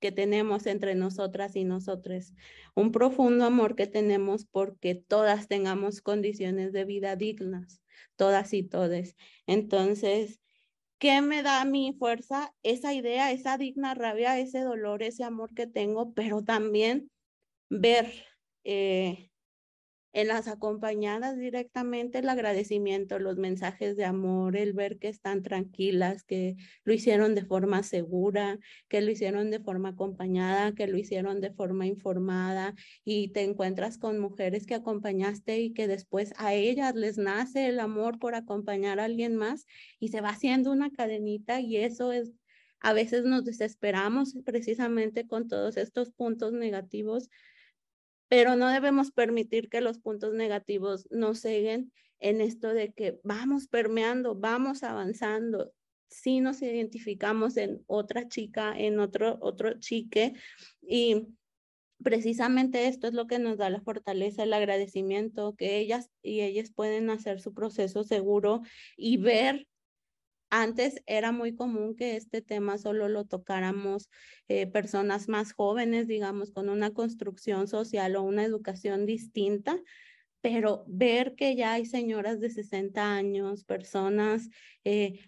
[0.00, 2.32] que tenemos entre nosotras y nosotros,
[2.74, 7.82] un profundo amor que tenemos porque todas tengamos condiciones de vida dignas,
[8.16, 9.16] todas y todes.
[9.46, 10.40] Entonces,
[10.98, 12.54] ¿qué me da mi fuerza?
[12.62, 17.10] Esa idea, esa digna rabia, ese dolor, ese amor que tengo, pero también
[17.68, 18.10] ver
[18.64, 19.29] eh,
[20.12, 26.24] en las acompañadas directamente el agradecimiento, los mensajes de amor, el ver que están tranquilas,
[26.24, 28.58] que lo hicieron de forma segura,
[28.88, 33.98] que lo hicieron de forma acompañada, que lo hicieron de forma informada y te encuentras
[33.98, 38.98] con mujeres que acompañaste y que después a ellas les nace el amor por acompañar
[38.98, 39.66] a alguien más
[40.00, 42.32] y se va haciendo una cadenita y eso es
[42.82, 47.28] a veces nos desesperamos precisamente con todos estos puntos negativos
[48.30, 53.66] pero no debemos permitir que los puntos negativos nos seguen en esto de que vamos
[53.66, 55.72] permeando, vamos avanzando.
[56.08, 60.34] Si nos identificamos en otra chica, en otro, otro chique,
[60.80, 61.26] y
[62.04, 66.70] precisamente esto es lo que nos da la fortaleza, el agradecimiento, que ellas y ellas
[66.70, 68.62] pueden hacer su proceso seguro
[68.96, 69.66] y ver
[70.50, 74.10] antes era muy común que este tema solo lo tocáramos
[74.48, 79.80] eh, personas más jóvenes, digamos, con una construcción social o una educación distinta,
[80.40, 84.48] pero ver que ya hay señoras de 60 años, personas,
[84.84, 85.20] eh,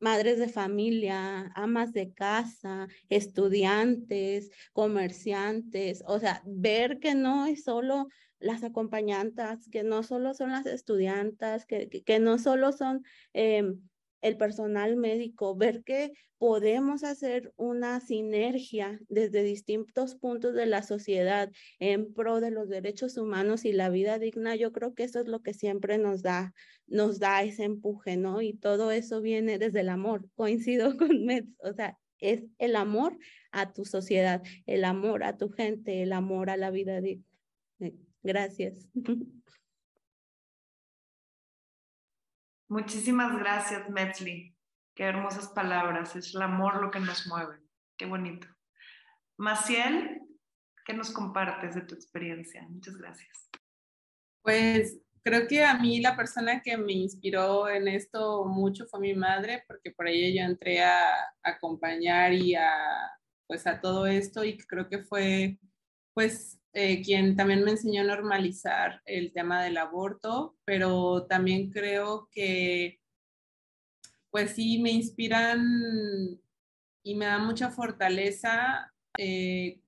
[0.00, 8.08] madres de familia, amas de casa, estudiantes, comerciantes, o sea, ver que no es solo
[8.40, 13.04] las acompañantes, que no solo son las estudiantes, que, que, no solo son...
[13.32, 13.80] Em,
[14.20, 21.50] el personal médico, ver que podemos hacer una sinergia desde distintos puntos de la sociedad
[21.78, 25.26] en pro de los derechos humanos y la vida digna, yo creo que eso es
[25.26, 26.54] lo que siempre nos da,
[26.86, 28.40] nos da ese empuje, ¿no?
[28.40, 33.18] Y todo eso viene desde el amor, coincido con Metz, o sea, es el amor
[33.52, 37.24] a tu sociedad, el amor a tu gente, el amor a la vida digna.
[38.22, 38.88] Gracias.
[42.70, 44.56] Muchísimas gracias, Metzli.
[44.94, 46.14] Qué hermosas palabras.
[46.14, 47.58] Es el amor lo que nos mueve.
[47.98, 48.46] Qué bonito.
[49.36, 50.20] Maciel,
[50.84, 52.62] ¿qué nos compartes de tu experiencia?
[52.68, 53.50] Muchas gracias.
[54.42, 59.14] Pues creo que a mí la persona que me inspiró en esto mucho fue mi
[59.14, 61.02] madre, porque por ella yo entré a,
[61.42, 62.70] acompañar y a,
[63.48, 65.58] pues a todo esto y creo que fue,
[66.14, 72.28] pues eh, quien también me enseñó a normalizar el tema del aborto, pero también creo
[72.30, 73.00] que,
[74.30, 75.60] pues sí, me inspiran
[77.02, 79.80] y me da mucha fortaleza eh,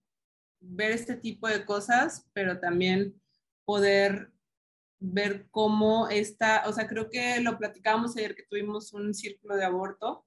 [0.60, 3.20] ver este tipo de cosas, pero también
[3.64, 4.32] poder
[4.98, 9.64] ver cómo está, o sea, creo que lo platicábamos ayer que tuvimos un círculo de
[9.64, 10.24] aborto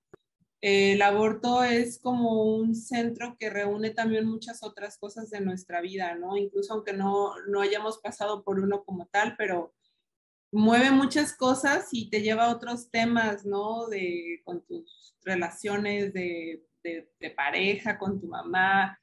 [0.68, 6.16] el aborto es como un centro que reúne también muchas otras cosas de nuestra vida,
[6.16, 6.36] ¿no?
[6.38, 9.76] Incluso aunque no, no hayamos pasado por uno como tal, pero
[10.52, 13.86] mueve muchas cosas y te lleva a otros temas, ¿no?
[13.90, 19.00] De, con tus relaciones de, de, pareja, con tu mamá.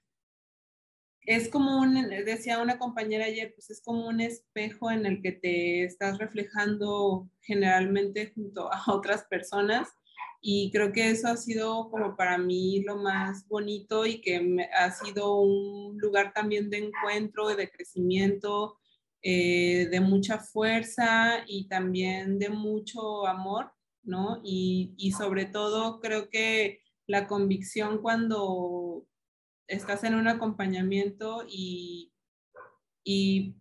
[1.20, 1.94] Es como un,
[2.24, 7.30] decía una compañera ayer, pues es como un espejo en el que te estás reflejando
[7.40, 9.88] generalmente junto a otras personas
[10.40, 14.90] y creo que eso ha sido como para mí lo más bonito y que ha
[14.90, 18.76] sido un lugar también de encuentro, de crecimiento,
[19.22, 24.40] eh, de mucha fuerza y también de mucho amor, ¿no?
[24.42, 29.06] Y, y sobre todo creo que la convicción cuando
[29.68, 32.12] estás en un acompañamiento y,
[33.04, 33.54] y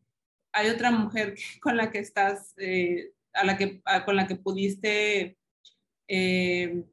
[0.51, 5.38] hay otra mujer con la que estás, eh, a la que, con la que pudiste
[6.14, 6.84] eh,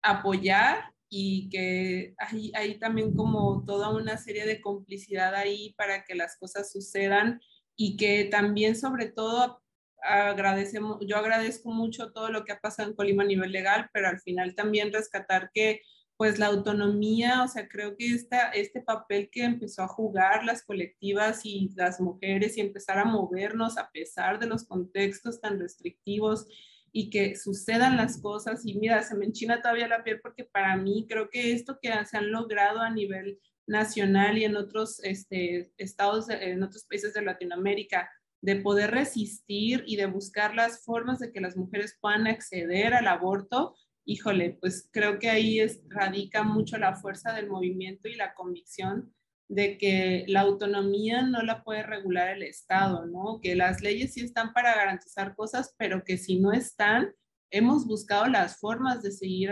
[0.00, 2.14] apoyar y que
[2.54, 7.40] hay, también como toda una serie de complicidad ahí para que las cosas sucedan
[7.74, 9.60] y que también sobre todo
[10.02, 14.06] agradecemos, yo agradezco mucho todo lo que ha pasado en Colima a nivel legal, pero
[14.06, 15.82] al final también rescatar que
[16.16, 20.62] pues la autonomía, o sea, creo que esta, este papel que empezó a jugar las
[20.62, 26.46] colectivas y las mujeres y empezar a movernos a pesar de los contextos tan restrictivos
[26.92, 28.66] y que sucedan las cosas.
[28.66, 31.92] Y mira, se me enchina todavía la piel porque para mí creo que esto que
[32.04, 37.22] se han logrado a nivel nacional y en otros este, estados, en otros países de
[37.22, 38.10] Latinoamérica,
[38.42, 43.06] de poder resistir y de buscar las formas de que las mujeres puedan acceder al
[43.06, 49.14] aborto, híjole, pues creo que ahí radica mucho la fuerza del movimiento y la convicción
[49.50, 53.40] de que la autonomía no la puede regular el Estado, ¿no?
[53.42, 57.12] Que las leyes sí están para garantizar cosas, pero que si no están,
[57.50, 59.50] hemos buscado las formas de seguir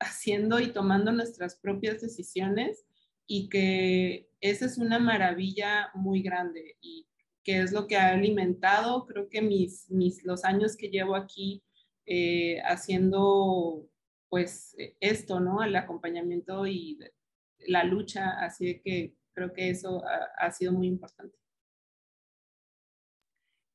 [0.00, 2.84] haciendo y tomando nuestras propias decisiones
[3.28, 7.06] y que esa es una maravilla muy grande y
[7.44, 11.62] que es lo que ha alimentado, creo que mis, mis los años que llevo aquí
[12.06, 13.88] eh, haciendo
[14.28, 15.62] pues esto, ¿no?
[15.62, 16.98] El acompañamiento y
[17.68, 20.02] la lucha, así que creo que eso
[20.38, 21.36] ha, sido muy importante.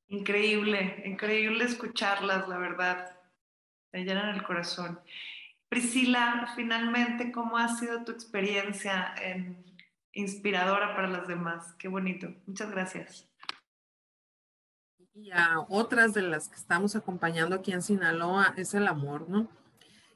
[0.08, 3.18] Increíble, increíble escucharlas, la verdad.
[3.94, 5.00] Me llenan el corazón.
[5.70, 9.64] Priscila, finalmente, ¿cómo ha sido tu experiencia en,
[10.12, 11.74] inspiradora para las demás?
[11.80, 12.28] Qué bonito.
[12.46, 13.28] Muchas gracias.
[15.16, 19.48] Y a otras de las que estamos acompañando aquí en Sinaloa es el amor, ¿no?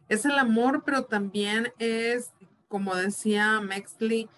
[0.10, 2.34] Es el amor, pero también es,
[2.68, 4.30] como decía Mexley,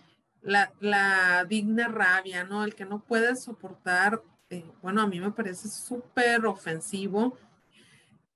[0.41, 2.63] la, digna rabia, ¿no?
[2.63, 7.37] El que no puede soportar, eh, bueno, a mí me parece súper ofensivo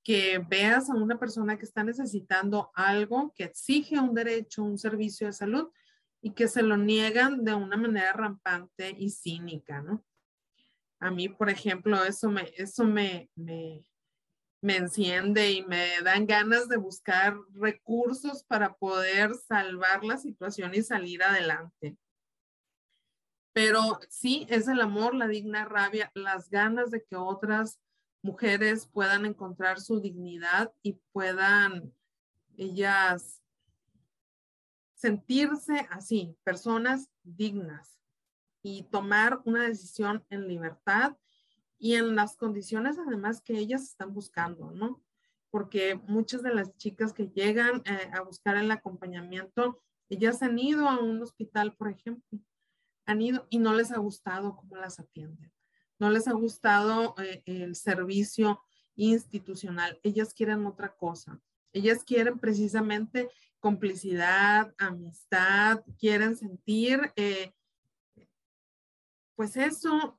[0.03, 5.27] que veas a una persona que está necesitando algo, que exige un derecho, un servicio
[5.27, 5.69] de salud
[6.21, 10.03] y que se lo niegan de una manera rampante y cínica, ¿no?
[10.99, 13.29] A mí, por ejemplo, eso me, eso me,
[14.63, 20.81] me enciende y me dan ganas de buscar recursos para poder salvar la situación y
[20.81, 21.97] salir adelante.
[23.51, 27.77] Pero sí, es el amor, la digna rabia, las ganas de que otras
[28.21, 31.93] mujeres puedan encontrar su dignidad y puedan
[32.55, 33.43] ellas
[34.95, 37.99] sentirse así, personas dignas
[38.61, 41.17] y tomar una decisión en libertad
[41.83, 45.03] y en las condiciones además que ellas están buscando, ¿no?
[45.51, 50.87] Porque muchas de las chicas que llegan eh, a buscar el acompañamiento, ellas han ido
[50.87, 52.39] a un hospital, por ejemplo,
[53.05, 55.51] han ido y no les ha gustado cómo las atienden,
[55.99, 58.61] no les ha gustado eh, el servicio
[58.95, 61.41] institucional, ellas quieren otra cosa,
[61.73, 63.29] ellas quieren precisamente
[63.59, 67.53] complicidad, amistad, quieren sentir, eh,
[69.35, 70.17] pues eso,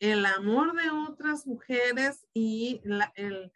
[0.00, 2.80] el amor de otras mujeres y
[3.14, 3.52] el,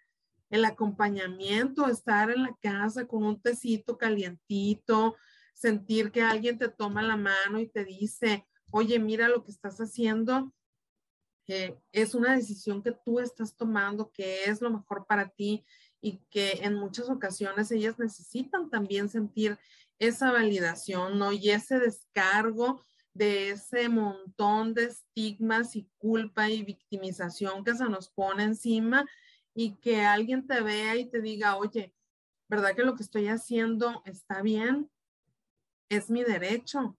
[0.51, 5.17] el acompañamiento, estar en la casa con un tecito calientito,
[5.55, 9.79] sentir que alguien te toma la mano y te dice, oye, mira lo que estás
[9.79, 10.53] haciendo,
[11.47, 15.65] que es una decisión que tú estás tomando, que es lo mejor para ti
[16.01, 19.59] y que en muchas ocasiones ellas necesitan también sentir
[19.99, 21.33] esa validación, ¿no?
[21.33, 22.83] Y ese descargo
[23.15, 29.07] de ese montón de estigmas y culpa y victimización que se nos pone encima
[29.55, 31.95] y que alguien te vea y te diga, oye,
[32.49, 34.91] ¿verdad que lo que estoy haciendo está bien?
[35.89, 36.99] Es mi derecho.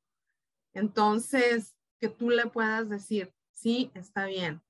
[0.73, 4.61] Entonces, que tú le puedas decir, sí, está bien.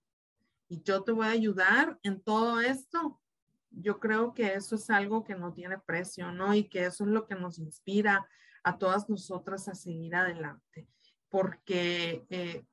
[0.67, 3.21] Y yo te voy a ayudar en todo esto.
[3.69, 6.55] Yo creo que eso es algo que no tiene precio, ¿no?
[6.55, 8.27] Y que eso es lo que nos inspira
[8.63, 10.87] a todas nosotras a seguir adelante
[11.29, 12.65] porque eh,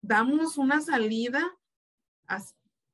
[0.00, 1.58] damos una salida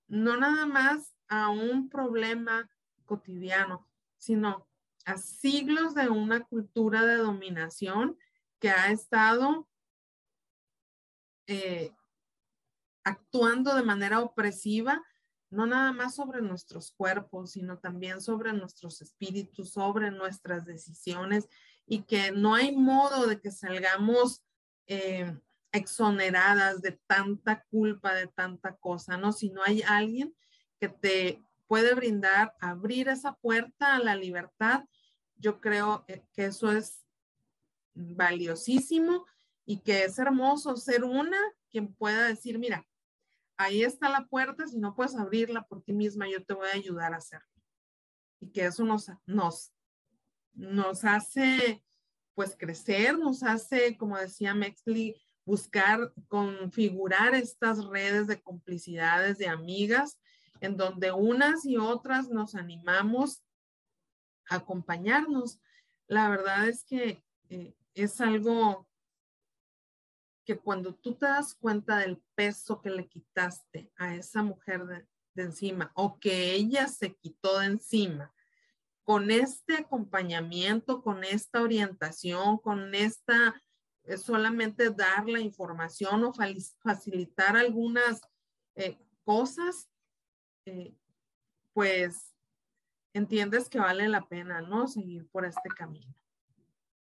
[0.09, 2.71] no nada más a un problema
[3.05, 3.87] cotidiano,
[4.17, 4.67] sino
[5.05, 8.17] a siglos de una cultura de dominación
[8.59, 9.69] que ha estado
[11.47, 11.93] eh,
[13.03, 15.05] actuando de manera opresiva,
[15.51, 21.49] no nada más sobre nuestros cuerpos, sino también sobre nuestros espíritus, sobre nuestras decisiones
[21.87, 24.43] y que no hay modo de que salgamos
[24.87, 25.35] eh,
[25.73, 29.33] exoneradas de tanta culpa, de tanta cosa, ¿no?
[29.33, 30.35] Si no hay alguien
[30.79, 34.85] que te puede brindar, abrir esa puerta a la libertad,
[35.37, 37.05] yo creo eh, que eso es
[37.95, 39.27] valiosísimo
[39.65, 41.39] y que es hermoso ser una
[41.71, 42.87] quien pueda decir, mira,
[43.57, 46.77] ahí está la puerta, si no puedes abrirla por ti misma, yo te voy a
[46.77, 47.49] ayudar a hacerlo.
[48.41, 49.73] Y que eso nos, nos,
[50.53, 51.83] nos hace
[52.35, 60.19] pues crecer, nos hace, como decía Mexley, buscar configurar estas redes de complicidades de amigas
[60.61, 63.43] en donde unas y otras nos animamos
[64.49, 65.61] a acompañarnos.
[66.07, 68.89] La verdad es que eh, es algo
[70.45, 75.07] que cuando tú te das cuenta del peso que le quitaste a esa mujer de,
[75.37, 78.33] encima o que ella se quitó de encima,
[79.05, 83.63] con este acompañamiento, con esta orientación, con esta
[84.05, 86.33] eh, solamente dar la información o
[86.83, 88.21] facilitar algunas
[88.75, 89.89] eh, cosas,
[90.67, 90.95] eh,
[91.73, 92.35] pues
[93.13, 94.89] entiendes que vale la pena, ¿no?
[94.89, 96.15] Seguir por este camino.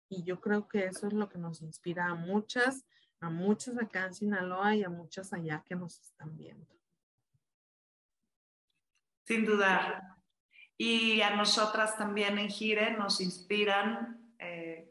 [0.09, 2.85] Y yo creo que eso es lo que nos inspira a muchas
[3.21, 6.67] a muchos acá en Sinaloa y a muchos allá que nos están viendo.
[9.27, 10.20] Sin dudar.
[10.83, 14.19] Y a nosotras también en Gire nos inspiran.
[14.39, 14.91] Eh,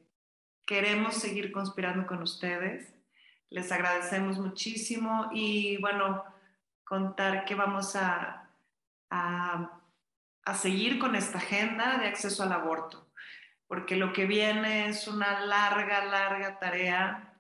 [0.64, 2.94] queremos seguir conspirando con ustedes.
[3.50, 6.24] Les agradecemos muchísimo y bueno,
[6.84, 8.52] contar que vamos a,
[9.10, 9.82] a,
[10.46, 13.10] a seguir con esta agenda de acceso al aborto,
[13.66, 17.34] porque lo que viene es una larga, larga tarea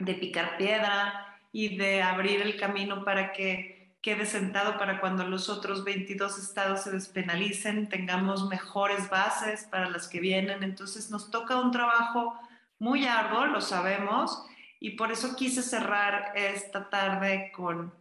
[0.00, 3.71] de picar piedra y de abrir el camino para que
[4.02, 10.08] quede sentado para cuando los otros 22 estados se despenalicen, tengamos mejores bases para las
[10.08, 10.64] que vienen.
[10.64, 12.36] Entonces nos toca un trabajo
[12.80, 14.44] muy arduo, lo sabemos,
[14.80, 17.94] y por eso quise cerrar esta tarde con,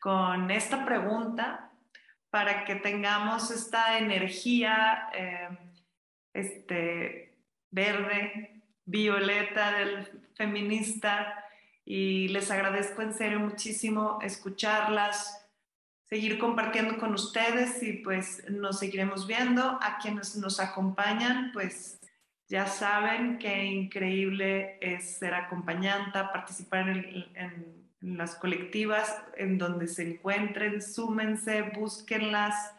[0.00, 1.70] con esta pregunta
[2.30, 5.48] para que tengamos esta energía eh,
[6.32, 7.36] este,
[7.70, 11.43] verde, violeta del feminista
[11.84, 15.46] y les agradezco en serio muchísimo escucharlas,
[16.08, 19.78] seguir compartiendo con ustedes y pues nos seguiremos viendo.
[19.82, 22.00] A quienes nos acompañan, pues
[22.48, 30.10] ya saben qué increíble es ser acompañanta, participar en, en las colectivas en donde se
[30.10, 32.74] encuentren, súmense, búsquenlas,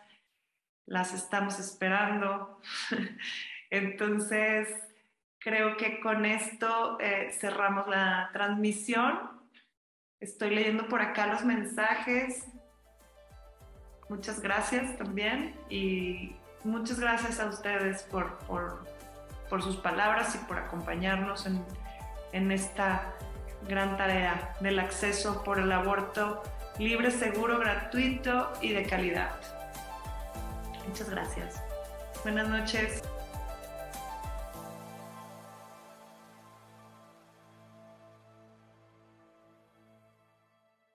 [0.86, 2.62] las estamos esperando.
[3.70, 4.70] Entonces,
[5.46, 9.30] Creo que con esto eh, cerramos la transmisión.
[10.20, 12.48] Estoy leyendo por acá los mensajes.
[14.10, 21.46] Muchas gracias también y muchas gracias a ustedes por, por, sus palabras y por acompañarnos
[21.46, 21.64] en,
[22.32, 23.14] en esta
[23.70, 26.42] gran tarea del acceso por el aborto
[26.80, 29.40] libre, seguro, gratuito y de calidad.
[30.88, 31.62] Muchas gracias.
[32.24, 33.04] Buenas noches.